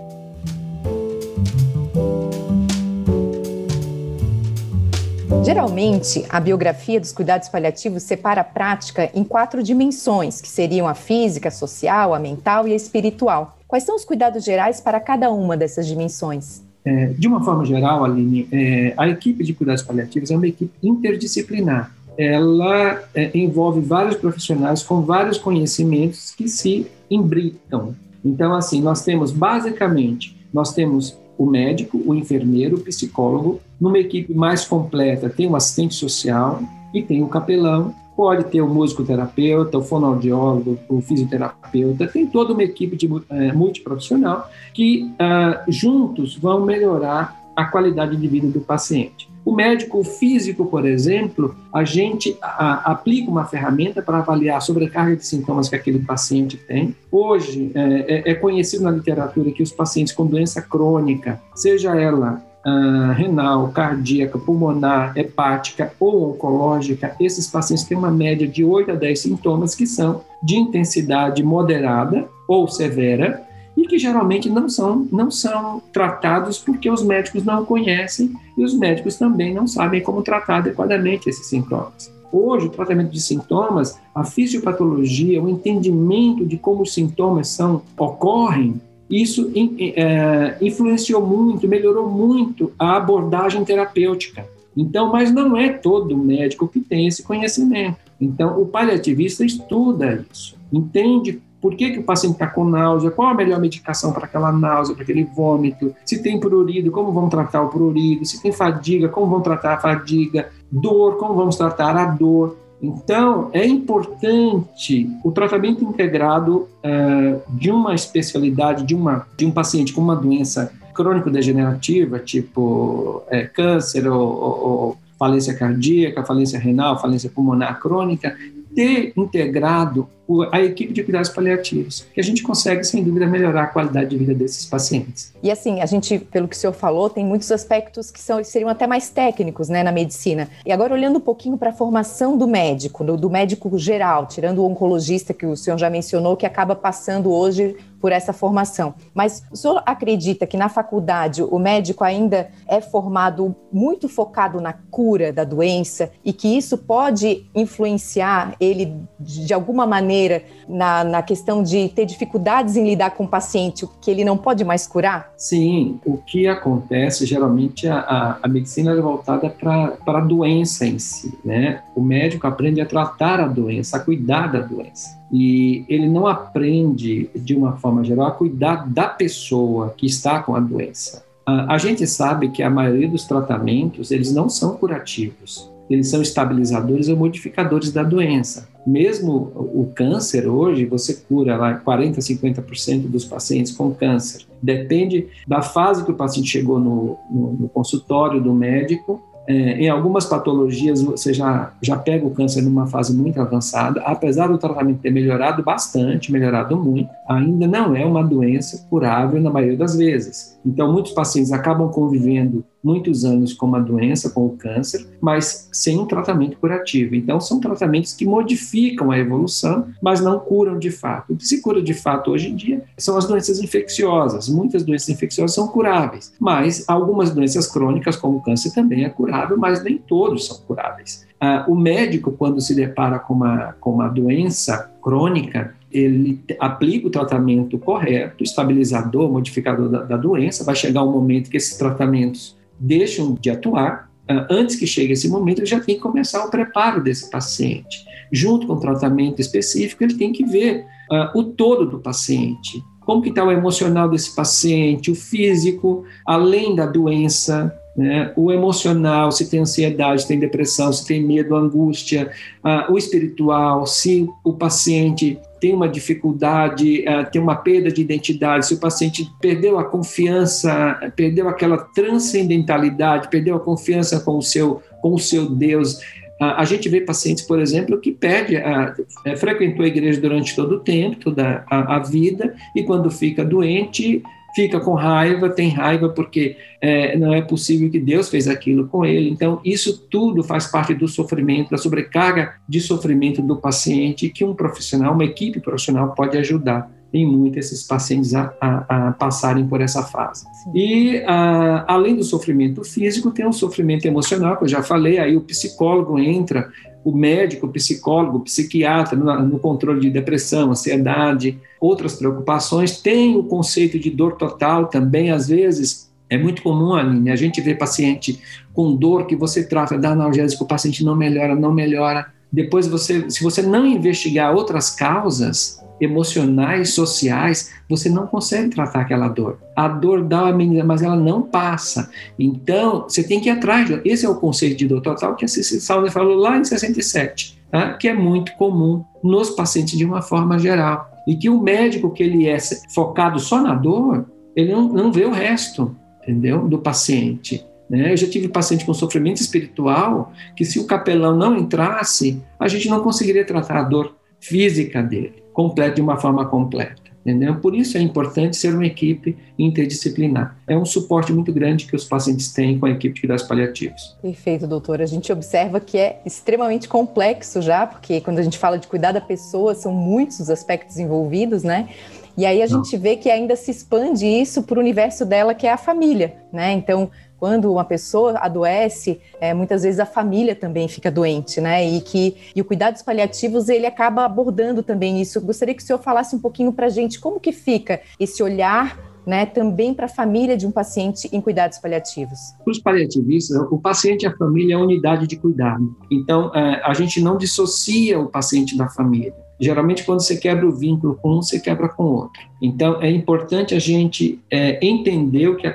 Geralmente, 5.44 6.24
a 6.30 6.40
biografia 6.40 7.00
dos 7.00 7.12
cuidados 7.12 7.50
paliativos 7.50 8.04
separa 8.04 8.42
a 8.42 8.44
prática 8.44 9.10
em 9.16 9.24
quatro 9.24 9.64
dimensões, 9.64 10.42
que 10.42 10.48
seriam 10.48 10.88
a 10.88 10.94
física, 10.94 11.48
a 11.48 11.52
social, 11.52 12.14
a 12.14 12.20
mental 12.20 12.68
e 12.68 12.74
a 12.74 12.76
espiritual. 12.76 13.58
Quais 13.68 13.84
são 13.84 13.96
os 13.96 14.06
cuidados 14.06 14.44
gerais 14.44 14.80
para 14.80 15.00
cada 15.00 15.32
uma 15.32 15.58
dessas 15.58 15.88
dimensões? 15.88 16.62
É, 16.86 17.08
de 17.08 17.28
uma 17.28 17.44
forma 17.44 17.66
geral, 17.66 18.06
Aline, 18.06 18.48
é, 18.52 18.94
a 18.96 19.10
equipe 19.10 19.44
de 19.44 19.54
cuidados 19.54 19.82
paliativos 19.82 20.30
é 20.30 20.36
uma 20.36 20.48
equipe 20.48 20.72
interdisciplinar. 20.84 21.97
Ela 22.18 23.04
é, 23.14 23.38
envolve 23.38 23.82
vários 23.82 24.16
profissionais 24.16 24.82
com 24.84 25.02
vários 25.02 25.38
conhecimentos 25.38 26.34
que 26.36 26.48
se 26.48 26.88
imbricam. 27.10 27.96
Então, 28.24 28.54
assim, 28.54 28.82
nós 28.82 29.04
temos 29.04 29.32
basicamente, 29.32 30.36
nós 30.54 30.74
temos 30.74 31.18
o 31.38 31.46
médico, 31.46 32.02
o 32.06 32.16
enfermeiro, 32.16 32.78
o 32.78 32.80
psicólogo. 32.80 33.62
Numa 33.80 34.00
equipe 34.00 34.34
mais 34.34 34.66
completa, 34.66 35.30
tem 35.30 35.48
o 35.48 35.56
assistente 35.56 35.94
social 35.94 36.62
e 36.94 37.02
tem 37.02 37.24
o 37.24 37.28
capelão. 37.28 37.94
Pode 38.16 38.46
ter 38.46 38.62
o 38.62 38.68
musicoterapeuta, 38.68 39.78
o 39.78 39.84
fonoaudiólogo, 39.84 40.80
o 40.90 41.00
fisioterapeuta. 41.02 42.08
Tem 42.08 42.26
toda 42.26 42.54
uma 42.54 42.64
equipe 42.64 42.96
de, 42.96 43.08
é, 43.30 43.52
multiprofissional 43.54 44.50
que 44.74 45.04
uh, 45.04 45.72
juntos 45.72 46.36
vão 46.36 46.66
melhorar 46.66 47.40
a 47.56 47.66
qualidade 47.66 48.16
de 48.16 48.28
vida 48.28 48.48
do 48.48 48.60
paciente. 48.60 49.27
O 49.48 49.56
médico 49.56 50.04
físico, 50.04 50.66
por 50.66 50.86
exemplo, 50.86 51.56
a 51.74 51.86
gente 51.86 52.38
a, 52.42 52.92
aplica 52.92 53.32
uma 53.32 53.46
ferramenta 53.46 54.02
para 54.02 54.18
avaliar 54.18 54.58
a 54.58 54.60
sobrecarga 54.60 55.16
de 55.16 55.26
sintomas 55.26 55.70
que 55.70 55.76
aquele 55.78 56.00
paciente 56.00 56.58
tem. 56.58 56.94
Hoje, 57.10 57.72
é, 57.74 58.30
é, 58.30 58.32
é 58.32 58.34
conhecido 58.34 58.84
na 58.84 58.92
literatura 58.92 59.50
que 59.54 59.64
os 59.64 59.72
pacientes 59.72 60.12
com 60.12 60.26
doença 60.26 60.62
crônica, 60.62 61.42
seja 61.56 61.96
ela 61.96 62.46
Uh, 62.66 63.14
renal, 63.14 63.70
cardíaca, 63.70 64.38
pulmonar, 64.38 65.18
hepática 65.18 65.94
ou 65.98 66.32
oncológica, 66.32 67.16
esses 67.18 67.48
pacientes 67.48 67.86
têm 67.86 67.98
uma 67.98 68.12
média 68.12 68.46
de 68.46 68.62
8 68.62 68.92
a 68.92 68.96
10 68.96 69.20
sintomas 69.22 69.74
que 69.74 69.88
são 69.88 70.22
de 70.44 70.58
intensidade 70.58 71.42
moderada 71.42 72.28
ou 72.46 72.68
severa 72.68 73.47
e 73.78 73.86
que 73.88 74.00
geralmente 74.00 74.50
não 74.50 74.68
são, 74.68 75.08
não 75.12 75.30
são 75.30 75.82
tratados 75.94 76.58
porque 76.58 76.90
os 76.90 77.04
médicos 77.04 77.46
não 77.46 77.64
conhecem 77.64 78.34
e 78.58 78.64
os 78.64 78.74
médicos 78.74 79.18
também 79.18 79.54
não 79.54 79.68
sabem 79.68 80.02
como 80.02 80.24
tratar 80.24 80.58
adequadamente 80.58 81.30
esses 81.30 81.46
sintomas. 81.46 82.12
Hoje, 82.32 82.66
o 82.66 82.70
tratamento 82.70 83.12
de 83.12 83.22
sintomas, 83.22 83.98
a 84.14 84.24
fisiopatologia, 84.24 85.42
o 85.42 85.48
entendimento 85.48 86.44
de 86.44 86.58
como 86.58 86.82
os 86.82 86.94
sintomas 86.94 87.50
são, 87.50 87.84
ocorrem, 87.98 88.82
isso 89.10 89.50
é, 89.96 90.58
influenciou 90.60 91.26
muito, 91.26 91.68
melhorou 91.68 92.10
muito 92.10 92.74
a 92.78 92.98
abordagem 92.98 93.64
terapêutica. 93.64 94.46
Então, 94.76 95.12
mas 95.12 95.32
não 95.32 95.56
é 95.56 95.70
todo 95.70 96.18
médico 96.18 96.68
que 96.68 96.80
tem 96.82 97.08
esse 97.08 97.24
conhecimento. 97.24 97.98
Então, 98.20 98.60
o 98.62 98.66
paliativista 98.66 99.46
estuda 99.46 100.26
isso, 100.32 100.58
entende 100.74 101.42
por 101.62 101.76
que, 101.76 101.92
que 101.92 102.00
o 102.00 102.04
paciente 102.04 102.34
está 102.34 102.48
com 102.48 102.64
náusea? 102.64 103.12
Qual 103.12 103.28
a 103.28 103.34
melhor 103.34 103.60
medicação 103.60 104.12
para 104.12 104.26
aquela 104.26 104.52
náusea, 104.52 104.94
para 104.94 105.04
aquele 105.04 105.24
vômito? 105.24 105.96
Se 106.06 106.22
tem 106.22 106.40
prurido, 106.40 106.92
como 106.92 107.12
vão 107.12 107.30
tratar 107.30 107.62
o 107.64 107.70
prurido? 107.70 108.26
Se 108.26 108.42
tem 108.42 108.52
fadiga, 108.52 109.10
como 109.10 109.28
vão 109.28 109.42
tratar 109.42 109.74
a 109.74 109.80
fadiga? 109.80 110.50
Dor, 110.72 111.18
como 111.18 111.34
vamos 111.34 111.56
tratar 111.56 111.96
a 111.96 112.06
dor? 112.06 112.58
Então, 112.82 113.50
é 113.54 113.66
importante 113.66 115.10
o 115.24 115.32
tratamento 115.32 115.84
integrado 115.84 116.68
uh, 116.84 117.42
de 117.50 117.72
uma 117.72 117.96
especialidade, 117.96 118.84
de, 118.84 118.94
uma, 118.94 119.26
de 119.36 119.46
um 119.46 119.52
paciente 119.52 119.94
com 119.94 120.02
uma 120.02 120.16
doença 120.16 120.72
crônico-degenerativa, 120.94 122.20
tipo 122.20 123.24
é, 123.30 123.46
câncer 123.46 124.08
ou, 124.08 124.20
ou, 124.20 124.70
ou 124.70 124.98
falência 125.18 125.56
cardíaca, 125.56 126.24
falência 126.24 126.60
renal, 126.60 127.00
falência 127.00 127.32
pulmonar 127.34 127.80
crônica, 127.80 128.36
ter 128.76 129.12
integrado 129.18 130.08
a 130.52 130.62
equipe 130.62 130.94
de 130.94 131.04
cuidados 131.04 131.30
paliativos, 131.30 132.06
que 132.14 132.20
a 132.20 132.24
gente 132.24 132.44
consegue, 132.44 132.84
sem 132.84 133.04
dúvida, 133.04 133.26
melhorar 133.26 133.64
a 133.64 133.68
qualidade 133.68 134.10
de 134.10 134.18
vida 134.18 134.34
desses 134.34 134.66
pacientes. 134.66 135.34
E 135.42 135.50
assim, 135.50 135.82
a 135.82 135.86
gente, 135.86 136.20
pelo 136.20 136.48
que 136.48 136.56
o 136.56 136.60
senhor 136.60 136.74
falou, 136.74 137.10
tem 137.10 137.26
muitos 137.26 137.52
aspectos 137.52 138.12
que 138.12 138.20
são, 138.20 138.44
seriam 138.44 138.70
até 138.70 138.86
mais 138.86 139.10
técnicos 139.10 139.70
né, 139.70 139.84
na 139.84 139.92
medicina. 139.92 140.50
E 140.66 140.72
agora, 140.72 140.94
olhando 140.94 141.18
um 141.18 141.22
pouquinho 141.22 141.58
para 141.58 141.70
a 141.70 141.74
formação 141.74 142.38
do 142.38 142.48
médico, 142.48 143.04
do, 143.04 143.16
do 143.16 143.30
médico 143.30 143.78
geral, 143.78 144.26
tirando 144.26 144.60
o 144.60 144.66
oncologista 144.66 145.34
que 145.34 145.46
o 145.46 145.56
senhor 145.56 145.78
já 145.78 145.90
mencionou, 145.90 146.36
que 146.36 146.46
acaba 146.46 146.76
passando 146.76 147.32
hoje 147.32 147.76
por 148.00 148.12
essa 148.12 148.34
formação. 148.34 148.94
Mas 149.14 149.44
o 149.52 149.56
senhor 149.56 149.82
acredita 149.86 150.46
que 150.46 150.58
na 150.58 150.70
faculdade 150.70 151.44
o 151.44 151.60
médico 151.60 152.04
ainda 152.04 152.50
é 152.68 152.82
formado 152.82 153.56
muito 153.72 154.08
focado 154.08 154.62
na 154.62 154.74
cura 154.74 155.32
da 155.34 155.44
doença 155.44 156.12
e 156.24 156.32
que 156.32 156.48
isso 156.48 156.78
pode 156.78 157.46
influenciar 157.54 158.56
ele 158.60 158.96
de 159.20 159.54
alguma 159.54 159.86
maneira 159.86 160.44
na, 160.68 161.04
na 161.04 161.22
questão 161.22 161.64
de 161.64 161.90
ter 161.90 162.06
dificuldades 162.06 162.76
em 162.76 162.88
lidar 162.88 163.12
com 163.12 163.24
o 163.24 163.28
paciente 163.28 163.88
que 164.02 164.10
ele 164.10 164.24
não 164.24 164.38
pode 164.38 164.64
mais 164.64 164.88
curar? 164.88 165.32
Sim, 165.38 166.00
o 166.06 166.18
que 166.18 166.48
acontece 166.48 167.26
geralmente 167.26 167.88
a, 167.88 168.00
a, 168.00 168.40
a 168.44 168.48
medicina 168.48 168.92
é 168.92 169.02
voltada 169.02 169.50
para 169.50 169.98
a 170.06 170.22
doença 170.22 170.86
em 170.86 171.00
si, 171.00 171.38
né? 171.44 171.84
O 171.96 172.02
médico 172.02 172.48
aprende 172.48 172.82
a 172.82 172.86
tratar 172.86 173.40
a 173.40 173.48
doença, 173.48 173.98
a 173.98 174.00
cuidar 174.00 174.52
da 174.52 174.60
doença 174.60 175.18
e 175.32 175.86
ele 175.90 176.08
não 176.08 176.26
aprende, 176.26 177.30
de 177.36 177.56
uma 177.56 177.78
forma 177.78 178.04
geral, 178.04 178.28
a 178.28 178.32
cuidar 178.32 178.88
da 178.88 179.08
pessoa 179.08 179.94
que 179.96 180.06
está 180.06 180.42
com 180.42 180.56
a 180.56 180.60
doença. 180.60 181.26
A 181.46 181.78
gente 181.78 182.06
sabe 182.06 182.50
que 182.50 182.62
a 182.62 182.70
maioria 182.70 183.08
dos 183.08 183.24
tratamentos, 183.24 184.12
eles 184.12 184.34
não 184.34 184.50
são 184.50 184.76
curativos, 184.76 185.72
eles 185.90 186.10
são 186.10 186.22
estabilizadores 186.22 187.08
ou 187.08 187.16
modificadores 187.16 187.92
da 187.92 188.04
doença. 188.04 188.68
Mesmo 188.86 189.52
o 189.56 189.90
câncer, 189.96 190.48
hoje, 190.48 190.86
você 190.86 191.14
cura 191.14 191.56
lá 191.56 191.74
40, 191.76 192.20
50% 192.20 193.08
dos 193.08 193.24
pacientes 193.24 193.72
com 193.72 193.94
câncer. 193.94 194.46
Depende 194.62 195.28
da 195.48 195.62
fase 195.62 196.04
que 196.04 196.12
o 196.12 196.16
paciente 196.16 196.50
chegou 196.50 196.80
no, 196.80 197.18
no, 197.30 197.54
no 197.54 197.70
consultório 197.70 198.42
do 198.42 198.54
médico 198.54 199.22
é, 199.48 199.54
em 199.80 199.90
algumas 199.90 200.26
patologias, 200.26 201.02
você 201.02 201.34
já, 201.34 201.72
já 201.82 201.96
pega 201.96 202.26
o 202.26 202.32
câncer 202.32 202.62
numa 202.62 202.86
fase 202.86 203.16
muito 203.16 203.40
avançada, 203.40 204.02
apesar 204.02 204.48
do 204.48 204.58
tratamento 204.58 205.00
ter 205.00 205.10
melhorado 205.10 205.64
bastante, 205.64 206.32
melhorado 206.34 206.76
muito, 206.76 207.10
ainda 207.30 207.66
não 207.66 207.96
é 207.96 208.06
uma 208.06 208.24
doença 208.24 208.86
curável 208.90 209.42
na 209.42 209.50
maioria 209.50 209.78
das 209.78 209.96
vezes. 209.96 210.60
Então, 210.66 210.92
muitos 210.92 211.14
pacientes 211.14 211.54
acabam 211.54 211.90
convivendo 211.90 212.66
muitos 212.84 213.26
anos 213.26 213.54
com 213.54 213.66
uma 213.66 213.80
doença, 213.80 214.30
com 214.30 214.46
o 214.46 214.58
câncer, 214.58 215.08
mas 215.20 215.70
sem 215.72 216.00
um 216.00 216.06
tratamento 216.06 216.58
curativo. 216.58 217.16
Então, 217.16 217.40
são 217.40 217.60
tratamentos 217.60 218.14
que 218.14 218.26
modificam 218.26 219.12
a 219.12 219.20
evolução, 219.20 219.88
mas 220.02 220.22
não 220.22 220.40
curam 220.40 220.78
de 220.78 220.92
fato. 220.92 221.34
O 221.34 221.36
que 221.36 221.46
se 221.46 221.62
cura 221.62 221.82
de 221.82 221.94
fato 221.94 222.32
hoje 222.32 222.50
em 222.50 222.56
dia 222.56 222.84
são 222.98 223.18
as 223.18 223.26
doenças 223.26 223.60
infecciosas. 223.60 224.48
Muitas 224.48 224.84
doenças 224.84 225.10
infecciosas 225.10 225.56
são 225.56 225.68
curáveis, 225.68 226.34
mas 226.40 226.86
algumas 226.88 227.32
doenças 227.32 227.68
crônicas, 227.68 228.16
como 228.16 228.38
o 228.38 228.42
câncer, 228.42 228.74
também 228.74 229.04
é 229.04 229.10
curável, 229.10 229.58
mas 229.58 229.84
nem 229.84 229.98
todos 229.98 230.48
são 230.48 230.58
curáveis. 230.68 231.26
Ah, 231.40 231.66
o 231.68 231.76
médico, 231.76 232.32
quando 232.32 232.60
se 232.60 232.74
depara 232.74 233.20
com 233.20 233.34
uma, 233.34 233.76
com 233.80 233.92
uma 233.92 234.08
doença 234.08 234.92
crônica, 235.02 235.76
ele 235.92 236.42
aplica 236.60 237.08
o 237.08 237.12
tratamento 237.12 237.78
correto, 237.78 238.44
estabilizador, 238.44 239.32
modificador 239.32 239.90
da, 239.90 240.04
da 240.04 240.18
doença. 240.18 240.64
Vai 240.64 240.76
chegar 240.76 241.04
um 241.04 241.12
momento 241.12 241.50
que 241.50 241.58
esses 241.58 241.78
tratamentos 241.78 242.58
deixam 242.80 243.34
de 243.34 243.50
atuar, 243.50 244.10
ah, 244.28 244.48
antes 244.50 244.76
que 244.76 244.86
chegue 244.86 245.14
esse 245.14 245.30
momento, 245.30 245.60
ele 245.60 245.66
já 245.66 245.80
tem 245.80 245.96
que 245.96 246.02
começar 246.02 246.44
o 246.46 246.50
preparo 246.50 247.02
desse 247.02 247.30
paciente. 247.30 248.06
Junto 248.32 248.68
com 248.68 248.74
o 248.74 248.80
tratamento 248.80 249.40
específico, 249.40 250.04
ele 250.04 250.16
tem 250.16 250.34
que 250.34 250.44
ver 250.44 250.86
uh, 251.10 251.40
o 251.40 251.44
todo 251.44 251.86
do 251.86 252.00
paciente. 252.00 252.84
Como 253.02 253.22
que 253.22 253.30
está 253.30 253.44
o 253.44 253.52
emocional 253.52 254.10
desse 254.10 254.36
paciente, 254.36 255.10
o 255.10 255.16
físico, 255.16 256.04
além 256.26 256.76
da 256.76 256.86
doença, 256.86 257.74
né? 257.96 258.34
o 258.36 258.52
emocional, 258.52 259.32
se 259.32 259.50
tem 259.50 259.62
ansiedade, 259.62 260.24
se 260.24 260.28
tem 260.28 260.38
depressão, 260.38 260.92
se 260.92 261.08
tem 261.08 261.24
medo, 261.24 261.56
angústia, 261.56 262.32
uh, 262.66 262.92
o 262.92 262.98
espiritual, 262.98 263.88
se 263.88 264.28
o 264.44 264.52
paciente 264.52 265.40
tem 265.60 265.74
uma 265.74 265.88
dificuldade, 265.88 267.06
uh, 267.08 267.30
tem 267.32 267.42
uma 267.42 267.56
perda 267.56 267.92
de 267.92 268.02
identidade, 268.02 268.68
se 268.68 268.74
o 268.74 268.80
paciente 268.80 269.30
perdeu 269.42 269.80
a 269.80 269.86
confiança, 269.86 271.12
perdeu 271.16 271.50
aquela 271.50 271.78
transcendentalidade, 271.78 273.30
perdeu 273.30 273.56
a 273.56 273.60
confiança 273.60 274.20
com 274.20 274.38
o 274.38 274.42
seu, 274.42 274.82
com 275.02 275.14
o 275.14 275.20
seu 275.20 275.50
Deus, 275.50 276.00
a, 276.40 276.64
gente 276.66 276.88
vê 276.88 277.02
pacientes, 277.02 277.44
por 277.44 277.60
exemplo, 277.60 278.00
que 278.00 278.12
perde, 278.12 278.58
a, 278.58 278.94
é, 279.26 279.36
frequentou 279.36 279.84
a 279.84 279.88
igreja 279.88 280.22
durante 280.22 280.56
todo 280.56 280.76
o 280.76 280.80
tempo, 280.80 281.18
toda 281.18 281.66
a, 281.70 281.96
a 281.96 282.00
vida, 282.00 282.54
e 282.76 282.84
quando 282.84 283.10
fica 283.10 283.44
doente, 283.44 284.22
fica 284.56 284.80
com 284.80 284.94
raiva, 284.94 285.50
tem 285.50 285.70
raiva 285.70 286.10
porque 286.10 286.58
é, 286.82 287.18
não 287.18 287.34
é 287.34 287.42
possível 287.42 287.90
que 287.90 288.00
Deus 288.00 288.30
fez 288.30 288.48
aquilo 288.48 288.88
com 288.88 289.06
ele. 289.06 289.30
Então, 289.30 289.60
isso 289.64 290.08
tudo 290.10 290.44
faz 290.44 290.68
parte 290.68 290.94
do 290.94 291.08
sofrimento, 291.08 291.72
da 291.72 291.78
sobrecarga 291.78 292.56
de 292.68 292.80
sofrimento 292.80 293.42
do 293.42 293.56
paciente, 293.56 294.30
que 294.30 294.44
um 294.44 294.54
profissional, 294.54 295.14
uma 295.14 295.26
equipe 295.26 295.60
profissional 295.60 296.14
pode 296.14 296.38
ajudar 296.38 296.92
em 297.14 297.26
muito 297.26 297.58
esses 297.58 297.84
pacientes 297.84 298.34
a, 298.34 298.54
a, 298.60 299.08
a 299.08 299.12
passarem 299.14 299.66
por 299.66 299.82
essa 299.82 300.04
fase. 300.04 300.46
Sim. 300.64 300.72
E 300.76 301.24
a, 301.26 301.86
além 301.88 302.16
do 302.16 302.24
sofrimento 302.24 302.84
físico, 302.84 303.32
tem 303.32 303.46
o 303.46 303.54
sofrimento 303.54 304.06
emocional, 304.06 304.58
que 304.58 304.66
eu 304.66 304.68
já 304.68 304.84
falei, 304.84 305.18
aí 305.18 305.36
o 305.38 305.42
psicólogo 305.42 306.20
entra, 306.20 306.70
o 307.04 307.12
médico, 307.12 307.68
o 307.68 307.72
psicólogo, 307.72 308.38
o 308.38 308.42
psiquiatra 308.42 309.18
no, 309.18 309.60
controle 309.60 310.02
de 310.02 310.10
depressão, 310.10 310.72
ansiedade, 310.72 311.58
outras 311.80 312.16
preocupações, 312.16 313.00
tem 313.00 313.36
o 313.36 313.44
conceito 313.44 313.98
de 313.98 314.10
dor 314.10 314.36
total 314.36 314.88
também, 314.88 315.32
às 315.32 315.48
vezes, 315.48 316.12
é 316.30 316.38
muito 316.38 316.62
comum, 316.62 316.94
Aline, 316.94 317.30
a 317.30 317.36
gente 317.36 317.62
vê 317.62 317.74
paciente 317.74 318.42
com 318.74 318.96
dor 318.96 319.26
que 319.26 319.36
você 319.36 319.66
trata, 319.66 319.98
dá 319.98 320.12
analgésico, 320.12 320.64
o 320.66 320.68
paciente 320.68 321.04
não 321.04 321.16
melhora, 321.16 321.56
não 321.56 321.74
melhora. 321.74 322.34
Depois, 322.52 322.88
você, 322.88 323.30
se 323.30 323.44
você 323.44 323.62
não 323.62 323.86
investigar 323.86 324.56
outras 324.56 324.90
causas, 324.90 325.78
emocionais, 326.00 326.94
sociais, 326.94 327.72
você 327.90 328.10
não 328.10 328.28
consegue 328.28 328.70
tratar 328.70 329.02
aquela 329.02 329.28
dor. 329.28 329.60
A 329.76 329.88
dor 329.88 330.24
dá 330.24 330.44
uma 330.44 330.54
menina, 330.54 330.84
mas 330.84 331.02
ela 331.02 331.16
não 331.16 331.42
passa. 331.42 332.10
Então, 332.38 333.04
você 333.04 333.24
tem 333.24 333.40
que 333.40 333.50
ir 333.50 333.54
atrás. 333.54 333.90
Esse 334.06 334.26
é 334.26 334.30
o 334.30 334.36
conceito 334.36 334.78
de 334.78 334.88
dor 334.88 335.02
total 335.02 335.36
que 335.36 335.46
a 335.46 335.48
Cecília 335.48 336.12
falou 336.12 336.36
lá 336.36 336.58
em 336.58 336.64
67, 336.64 337.60
tá? 337.72 337.94
que 337.94 338.08
é 338.08 338.14
muito 338.14 338.54
comum 338.54 339.04
nos 339.24 339.50
pacientes 339.50 339.98
de 339.98 340.06
uma 340.06 340.22
forma 340.22 340.60
geral. 340.60 341.10
E 341.28 341.36
que 341.36 341.50
o 341.50 341.60
médico 341.60 342.12
que 342.12 342.24
ele 342.24 342.48
é 342.48 342.58
focado 342.94 343.40
só 343.40 343.62
na 343.62 343.74
dor, 343.74 344.26
ele 344.56 344.72
não, 344.72 344.88
não 344.88 345.12
vê 345.12 345.26
o 345.26 345.32
resto, 345.32 345.96
entendeu? 346.22 346.68
Do 346.68 346.80
paciente. 346.80 347.66
Né? 347.90 348.12
Eu 348.14 348.18
já 348.18 348.28
tive 348.28 348.48
paciente 348.48 348.86
com 348.86 348.94
sofrimento 348.94 349.42
espiritual 349.42 350.34
que 350.56 350.66
se 350.66 350.80
o 350.80 350.86
capelão 350.86 351.36
não 351.36 351.58
entrasse, 351.58 352.42
a 352.60 352.68
gente 352.68 352.90
não 352.90 353.02
conseguiria 353.02 353.46
tratar 353.46 353.78
a 353.78 353.84
dor 353.84 354.16
física 354.40 355.02
dele 355.02 355.48
completa 355.58 355.96
de 355.96 356.02
uma 356.02 356.18
forma 356.18 356.46
completa. 356.46 357.08
Entendeu? 357.26 357.56
Por 357.56 357.76
isso 357.76 357.98
é 357.98 358.02
importante 358.02 358.56
ser 358.56 358.74
uma 358.74 358.86
equipe 358.86 359.36
interdisciplinar. 359.60 360.56
É 360.66 360.78
um 360.78 360.86
suporte 360.86 361.34
muito 361.34 361.52
grande 361.52 361.86
que 361.86 361.96
os 361.96 362.06
pacientes 362.06 362.54
têm 362.54 362.80
com 362.80 362.86
a 362.86 362.92
equipe 362.92 363.16
de 363.16 363.22
cuidados 363.22 363.44
paliativos. 363.44 364.16
Perfeito, 364.22 364.66
doutor. 364.66 365.02
A 365.02 365.06
gente 365.06 365.30
observa 365.34 365.80
que 365.82 365.98
é 365.98 366.22
extremamente 366.26 366.88
complexo 366.88 367.62
já, 367.62 367.86
porque 367.86 368.22
quando 368.22 368.40
a 368.40 368.44
gente 368.44 368.58
fala 368.58 368.78
de 368.78 368.88
cuidar 368.88 369.12
da 369.12 369.20
pessoa, 369.20 369.76
são 369.76 369.92
muitos 369.92 370.40
os 370.40 370.50
aspectos 370.50 371.00
envolvidos, 371.00 371.64
né? 371.64 371.90
E 372.38 372.46
aí 372.46 372.62
a 372.62 372.68
Não. 372.68 372.84
gente 372.84 372.96
vê 372.96 373.18
que 373.18 373.30
ainda 373.30 373.56
se 373.56 373.72
expande 373.72 374.26
isso 374.26 374.62
para 374.64 374.78
o 374.78 374.82
universo 374.82 375.26
dela, 375.26 375.56
que 375.56 375.66
é 375.66 375.74
a 375.74 375.78
família, 375.78 376.36
né? 376.54 376.72
Então, 376.72 377.10
quando 377.40 377.72
uma 377.72 377.86
pessoa 377.86 378.38
adoece, 378.40 379.20
é, 379.40 379.54
muitas 379.54 379.84
vezes 379.84 380.00
a 380.00 380.06
família 380.06 380.56
também 380.56 380.88
fica 380.88 381.12
doente, 381.12 381.62
né? 381.62 381.88
E 381.88 382.02
que 382.02 382.36
e 382.56 382.62
o 382.62 382.66
cuidados 382.66 383.02
paliativos 383.02 383.70
ele 383.70 383.86
acaba 383.86 384.26
abordando 384.26 384.82
também 384.82 385.22
isso. 385.22 385.38
Eu 385.38 385.44
gostaria 385.44 385.74
que 385.74 385.84
o 385.84 385.86
senhor 385.86 386.00
falasse 386.00 386.36
um 386.36 386.40
pouquinho 386.40 386.72
para 386.74 386.88
a 386.88 386.90
gente 386.90 387.20
como 387.20 387.40
que 387.40 387.52
fica 387.52 388.02
esse 388.20 388.42
olhar 388.42 388.98
né, 389.28 389.46
também 389.46 389.94
para 389.94 390.06
a 390.06 390.10
família 390.10 390.56
de 390.56 390.66
um 390.66 390.72
paciente 390.72 391.28
em 391.34 391.42
cuidados 391.42 391.78
paliativos? 391.80 392.40
Para 392.64 392.72
os 392.72 392.80
paliativistas, 392.80 393.58
o 393.70 393.78
paciente 393.78 394.24
e 394.24 394.26
a 394.26 394.34
família 394.38 394.76
é 394.76 394.78
a 394.78 394.80
unidade 394.80 395.28
de 395.28 395.36
cuidado. 395.36 395.94
Então, 396.10 396.50
é, 396.56 396.82
a 396.82 396.94
gente 396.94 397.20
não 397.20 397.38
dissocia 397.38 398.18
o 398.18 398.28
paciente 398.28 398.78
da 398.78 398.88
família. 398.88 399.36
Geralmente, 399.60 400.06
quando 400.06 400.22
você 400.22 400.38
quebra 400.38 400.66
o 400.66 400.72
vínculo 400.72 401.16
com 401.22 401.40
um, 401.40 401.42
você 401.42 401.60
quebra 401.60 401.90
com 401.90 402.04
o 402.04 402.14
outro. 402.14 402.42
Então, 402.62 403.02
é 403.02 403.12
importante 403.12 403.76
a 403.76 403.80
gente 403.80 404.40
é, 404.50 404.80
entender 404.86 405.50
o 405.50 405.58
que, 405.58 405.68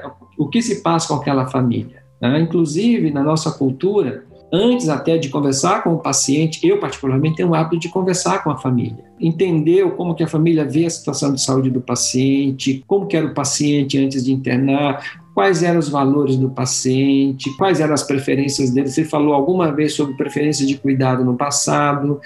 o 0.42 0.48
que 0.48 0.60
se 0.60 0.82
passa 0.82 1.08
com 1.08 1.14
aquela 1.14 1.46
família. 1.46 2.02
Né? 2.20 2.40
Inclusive, 2.40 3.10
na 3.10 3.22
nossa 3.22 3.50
cultura, 3.50 4.24
antes 4.52 4.88
até 4.88 5.16
de 5.16 5.28
conversar 5.28 5.82
com 5.82 5.94
o 5.94 5.98
paciente, 5.98 6.66
eu 6.66 6.78
particularmente 6.78 7.36
tenho 7.36 7.50
o 7.50 7.54
hábito 7.54 7.78
de 7.78 7.88
conversar 7.88 8.44
com 8.44 8.50
a 8.50 8.58
família, 8.58 9.04
entender 9.18 9.88
como 9.92 10.14
que 10.14 10.22
a 10.22 10.28
família 10.28 10.64
vê 10.64 10.84
a 10.84 10.90
situação 10.90 11.32
de 11.32 11.40
saúde 11.40 11.70
do 11.70 11.80
paciente, 11.80 12.84
como 12.86 13.06
que 13.06 13.16
era 13.16 13.26
o 13.26 13.34
paciente 13.34 13.96
antes 13.98 14.24
de 14.24 14.32
internar, 14.32 15.20
quais 15.34 15.62
eram 15.62 15.78
os 15.78 15.88
valores 15.88 16.36
do 16.36 16.50
paciente, 16.50 17.50
quais 17.56 17.80
eram 17.80 17.94
as 17.94 18.02
preferências 18.02 18.70
dele, 18.70 18.88
você 18.88 19.04
falou 19.04 19.32
alguma 19.32 19.72
vez 19.72 19.94
sobre 19.94 20.14
preferência 20.16 20.66
de 20.66 20.76
cuidado 20.76 21.24
no 21.24 21.36
passado, 21.36 22.20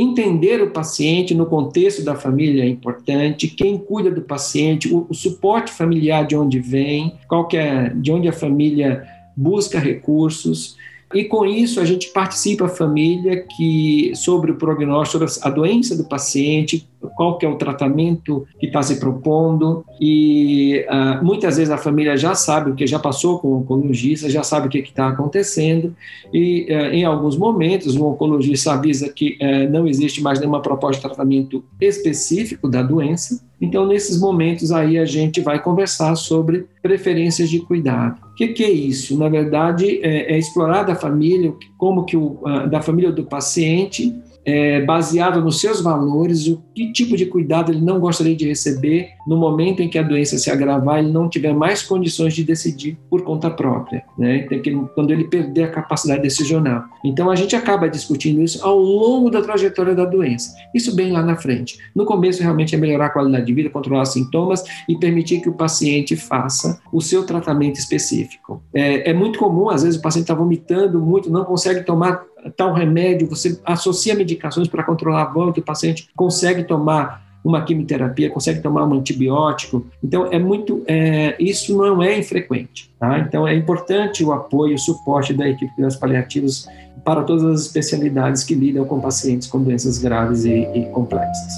Entender 0.00 0.62
o 0.62 0.70
paciente 0.70 1.34
no 1.34 1.44
contexto 1.44 2.04
da 2.04 2.14
família 2.14 2.62
é 2.62 2.68
importante, 2.68 3.48
quem 3.48 3.76
cuida 3.76 4.08
do 4.12 4.22
paciente, 4.22 4.94
o, 4.94 5.04
o 5.08 5.12
suporte 5.12 5.72
familiar 5.72 6.24
de 6.24 6.36
onde 6.36 6.60
vem, 6.60 7.18
qual 7.26 7.48
é, 7.52 7.88
de 7.88 8.12
onde 8.12 8.28
a 8.28 8.32
família 8.32 9.04
busca 9.36 9.76
recursos. 9.76 10.76
E 11.14 11.24
com 11.24 11.44
isso 11.46 11.80
a 11.80 11.84
gente 11.84 12.08
participa 12.10 12.66
a 12.66 12.68
família 12.68 13.42
que 13.56 14.12
sobre 14.14 14.52
o 14.52 14.56
prognóstico, 14.56 15.24
a 15.42 15.50
doença 15.50 15.96
do 15.96 16.04
paciente, 16.04 16.86
qual 17.16 17.38
que 17.38 17.46
é 17.46 17.48
o 17.48 17.56
tratamento 17.56 18.46
que 18.58 18.66
está 18.66 18.82
se 18.82 19.00
propondo 19.00 19.84
e 20.00 20.84
uh, 20.88 21.24
muitas 21.24 21.56
vezes 21.56 21.70
a 21.70 21.78
família 21.78 22.16
já 22.16 22.34
sabe 22.34 22.70
o 22.70 22.74
que 22.74 22.86
já 22.86 22.98
passou 22.98 23.38
com 23.38 23.48
o 23.48 23.58
oncologista, 23.60 24.28
já 24.28 24.42
sabe 24.42 24.66
o 24.66 24.70
que 24.70 24.78
está 24.78 25.08
acontecendo 25.08 25.94
e 26.32 26.66
uh, 26.70 26.92
em 26.92 27.04
alguns 27.04 27.36
momentos 27.36 27.96
o 27.96 28.04
oncologista 28.04 28.72
avisa 28.72 29.08
que 29.08 29.38
uh, 29.40 29.70
não 29.70 29.86
existe 29.86 30.22
mais 30.22 30.38
nenhuma 30.38 30.60
proposta 30.60 31.00
de 31.00 31.14
tratamento 31.14 31.64
específico 31.80 32.68
da 32.68 32.82
doença. 32.82 33.42
Então 33.60 33.86
nesses 33.86 34.20
momentos 34.20 34.72
aí 34.72 34.98
a 34.98 35.06
gente 35.06 35.40
vai 35.40 35.62
conversar 35.62 36.14
sobre 36.16 36.66
preferências 36.82 37.48
de 37.48 37.60
cuidado. 37.60 38.27
Que, 38.38 38.46
que 38.46 38.62
é 38.62 38.70
isso? 38.70 39.18
Na 39.18 39.28
verdade 39.28 39.98
é, 40.00 40.32
é 40.32 40.38
explorar 40.38 40.84
da 40.84 40.94
família 40.94 41.52
como 41.76 42.04
que 42.04 42.16
o 42.16 42.38
da 42.70 42.80
família 42.80 43.10
do 43.10 43.24
paciente 43.24 44.14
é, 44.48 44.80
baseado 44.80 45.42
nos 45.42 45.60
seus 45.60 45.82
valores, 45.82 46.46
o 46.46 46.62
que 46.74 46.90
tipo 46.90 47.18
de 47.18 47.26
cuidado 47.26 47.70
ele 47.70 47.82
não 47.82 48.00
gostaria 48.00 48.34
de 48.34 48.48
receber 48.48 49.10
no 49.26 49.36
momento 49.36 49.82
em 49.82 49.90
que 49.90 49.98
a 49.98 50.02
doença 50.02 50.38
se 50.38 50.50
agravar, 50.50 51.00
ele 51.00 51.12
não 51.12 51.28
tiver 51.28 51.52
mais 51.52 51.82
condições 51.82 52.32
de 52.32 52.42
decidir 52.42 52.98
por 53.10 53.20
conta 53.24 53.50
própria, 53.50 54.02
né? 54.16 54.48
Então, 54.50 54.88
quando 54.94 55.10
ele 55.10 55.24
perder 55.24 55.64
a 55.64 55.70
capacidade 55.70 56.22
decisional. 56.22 56.84
Então 57.04 57.30
a 57.30 57.36
gente 57.36 57.54
acaba 57.54 57.90
discutindo 57.90 58.40
isso 58.40 58.64
ao 58.64 58.78
longo 58.78 59.28
da 59.28 59.42
trajetória 59.42 59.94
da 59.94 60.06
doença. 60.06 60.54
Isso 60.74 60.96
bem 60.96 61.12
lá 61.12 61.22
na 61.22 61.36
frente. 61.36 61.76
No 61.94 62.06
começo 62.06 62.42
realmente 62.42 62.74
é 62.74 62.78
melhorar 62.78 63.06
a 63.06 63.10
qualidade 63.10 63.44
de 63.44 63.52
vida, 63.52 63.68
controlar 63.68 64.06
sintomas 64.06 64.64
e 64.88 64.96
permitir 64.96 65.42
que 65.42 65.50
o 65.50 65.54
paciente 65.54 66.16
faça 66.16 66.80
o 66.90 67.02
seu 67.02 67.26
tratamento 67.26 67.78
específico. 67.78 68.62
É, 68.72 69.10
é 69.10 69.12
muito 69.12 69.38
comum, 69.38 69.68
às 69.68 69.82
vezes 69.82 69.98
o 69.98 70.02
paciente 70.02 70.24
está 70.24 70.34
vomitando 70.34 70.98
muito, 70.98 71.30
não 71.30 71.44
consegue 71.44 71.84
tomar 71.84 72.24
tal 72.56 72.72
remédio, 72.72 73.28
você 73.28 73.60
associa 73.64 74.14
medicações 74.14 74.68
para 74.68 74.82
controlar 74.82 75.22
a 75.22 75.24
vômito, 75.26 75.60
o 75.60 75.64
paciente 75.64 76.08
consegue 76.16 76.64
tomar 76.64 77.26
uma 77.44 77.62
quimioterapia, 77.62 78.30
consegue 78.30 78.60
tomar 78.60 78.84
um 78.84 78.94
antibiótico. 78.94 79.86
Então, 80.02 80.26
é 80.30 80.38
muito, 80.38 80.82
é, 80.86 81.36
isso 81.38 81.76
não 81.76 82.02
é 82.02 82.18
infrequente. 82.18 82.90
Tá? 82.98 83.18
Então, 83.20 83.46
é 83.46 83.54
importante 83.54 84.24
o 84.24 84.32
apoio, 84.32 84.74
o 84.74 84.78
suporte 84.78 85.32
da 85.32 85.48
equipe 85.48 85.66
de 85.66 85.74
cuidados 85.74 85.96
paliativos 85.96 86.68
para 87.04 87.22
todas 87.22 87.44
as 87.44 87.62
especialidades 87.62 88.44
que 88.44 88.54
lidam 88.54 88.84
com 88.84 89.00
pacientes 89.00 89.48
com 89.48 89.62
doenças 89.62 89.98
graves 89.98 90.44
e, 90.44 90.68
e 90.74 90.84
complexas. 90.90 91.52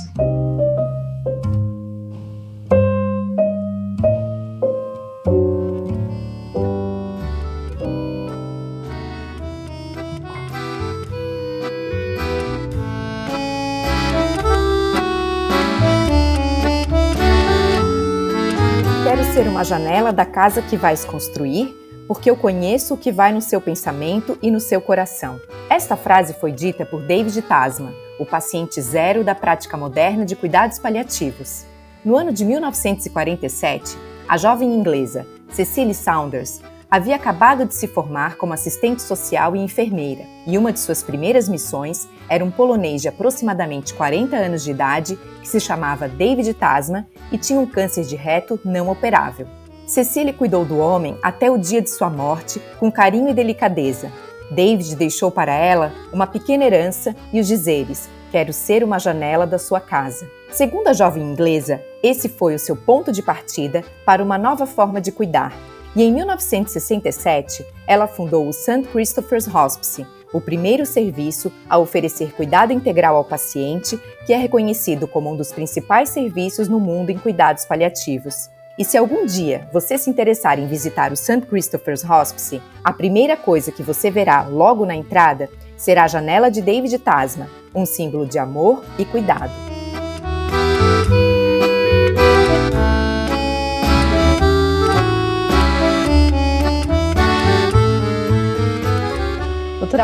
Ser 19.41 19.49
uma 19.49 19.65
janela 19.65 20.13
da 20.13 20.27
casa 20.27 20.61
que 20.61 20.77
vais 20.77 21.03
construir, 21.03 21.75
porque 22.07 22.31
eu 22.31 22.37
conheço 22.37 22.93
o 22.93 22.97
que 22.99 23.11
vai 23.11 23.33
no 23.33 23.41
seu 23.41 23.59
pensamento 23.59 24.39
e 24.43 24.51
no 24.51 24.61
seu 24.61 24.83
coração. 24.83 25.41
Esta 25.71 25.97
frase 25.97 26.35
foi 26.35 26.53
dita 26.53 26.85
por 26.85 27.01
David 27.01 27.41
Tasman, 27.41 27.95
o 28.19 28.27
paciente 28.27 28.83
zero 28.83 29.25
da 29.25 29.35
prática 29.35 29.79
moderna 29.79 30.27
de 30.27 30.37
cuidados 30.37 30.79
paliativos. 30.79 31.65
No 32.05 32.19
ano 32.19 32.35
de 32.35 32.45
1947, 32.45 33.97
a 34.29 34.37
jovem 34.37 34.75
inglesa 34.75 35.27
Cecily 35.49 35.95
Saunders 35.95 36.61
havia 36.91 37.17
acabado 37.17 37.65
de 37.65 37.75
se 37.75 37.87
formar 37.87 38.37
como 38.37 38.53
assistente 38.53 39.01
social 39.01 39.55
e 39.55 39.61
enfermeira, 39.61 40.25
e 40.47 40.59
uma 40.59 40.73
de 40.73 40.81
suas 40.81 41.03
primeiras 41.03 41.49
missões 41.49 42.09
era 42.29 42.45
um 42.45 42.51
polonês 42.51 43.03
de 43.03 43.09
aproximadamente 43.09 43.95
40 43.95 44.37
anos 44.37 44.65
de 44.65 44.71
idade 44.71 45.19
que 45.41 45.49
se 45.49 45.61
chamava 45.61 46.09
David 46.09 46.53
Tasman 46.55 47.07
e 47.31 47.39
tinha 47.39 47.61
um 47.61 47.67
câncer 47.67 48.05
de 48.05 48.17
reto 48.17 48.59
não 48.65 48.89
operável. 48.89 49.47
Cecília 49.87 50.33
cuidou 50.33 50.65
do 50.65 50.79
homem 50.79 51.17
até 51.23 51.51
o 51.51 51.59
dia 51.59 51.81
de 51.81 51.91
sua 51.91 52.11
morte 52.11 52.61
com 52.79 52.91
carinho 52.91 53.29
e 53.29 53.35
delicadeza, 53.35 54.11
David 54.51 54.97
deixou 54.97 55.31
para 55.31 55.55
ela 55.55 55.93
uma 56.13 56.27
pequena 56.27 56.65
herança 56.65 57.15
e 57.33 57.41
os 57.41 57.47
dizeres: 57.47 58.09
Quero 58.33 58.53
ser 58.53 58.83
uma 58.83 58.99
janela 58.99 59.47
da 59.47 59.59
sua 59.59 59.81
casa. 59.81 60.29
Segundo 60.51 60.89
a 60.89 60.93
jovem 60.93 61.23
inglesa, 61.23 61.81
esse 62.03 62.29
foi 62.29 62.55
o 62.55 62.59
seu 62.59 62.75
ponto 62.75 63.13
de 63.13 63.23
partida 63.23 63.85
para 64.05 64.23
uma 64.23 64.37
nova 64.37 64.67
forma 64.67 65.01
de 65.01 65.13
cuidar. 65.13 65.55
E 65.95 66.03
em 66.03 66.13
1967, 66.13 67.67
ela 67.87 68.07
fundou 68.07 68.47
o 68.47 68.53
St. 68.53 68.83
Christopher's 68.93 69.53
Hospice, 69.53 70.07
o 70.33 70.41
primeiro 70.41 70.87
serviço 70.87 71.53
a 71.69 71.79
oferecer 71.79 72.33
cuidado 72.33 72.73
integral 72.73 73.17
ao 73.17 73.25
paciente, 73.25 74.01
que 74.25 74.33
é 74.33 74.37
reconhecido 74.37 75.09
como 75.09 75.33
um 75.33 75.37
dos 75.37 75.53
principais 75.53 76.11
serviços 76.11 76.69
no 76.69 76.79
mundo 76.79 77.11
em 77.11 77.19
cuidados 77.19 77.65
paliativos. 77.65 78.49
E 78.79 78.85
se 78.85 78.97
algum 78.97 79.27
dia 79.27 79.69
você 79.73 79.99
se 79.99 80.09
interessar 80.09 80.59
em 80.59 80.69
visitar 80.69 81.13
o 81.13 81.17
St. 81.17 81.43
Christopher's 81.43 82.05
Hospice, 82.09 82.63
a 82.85 82.93
primeira 82.93 83.37
coisa 83.37 83.73
que 83.73 83.83
você 83.83 84.11
verá 84.11 84.43
logo 84.45 84.87
na 84.87 84.95
entrada 84.95 85.51
será 85.77 86.05
a 86.05 86.09
janela 86.09 86.51
de 86.51 86.63
David 86.63 86.99
Tasma, 87.01 87.49
um 87.75 87.85
símbolo 87.85 88.27
de 88.27 88.39
amor 88.39 88.85
e 88.99 89.05
cuidado. 89.05 89.70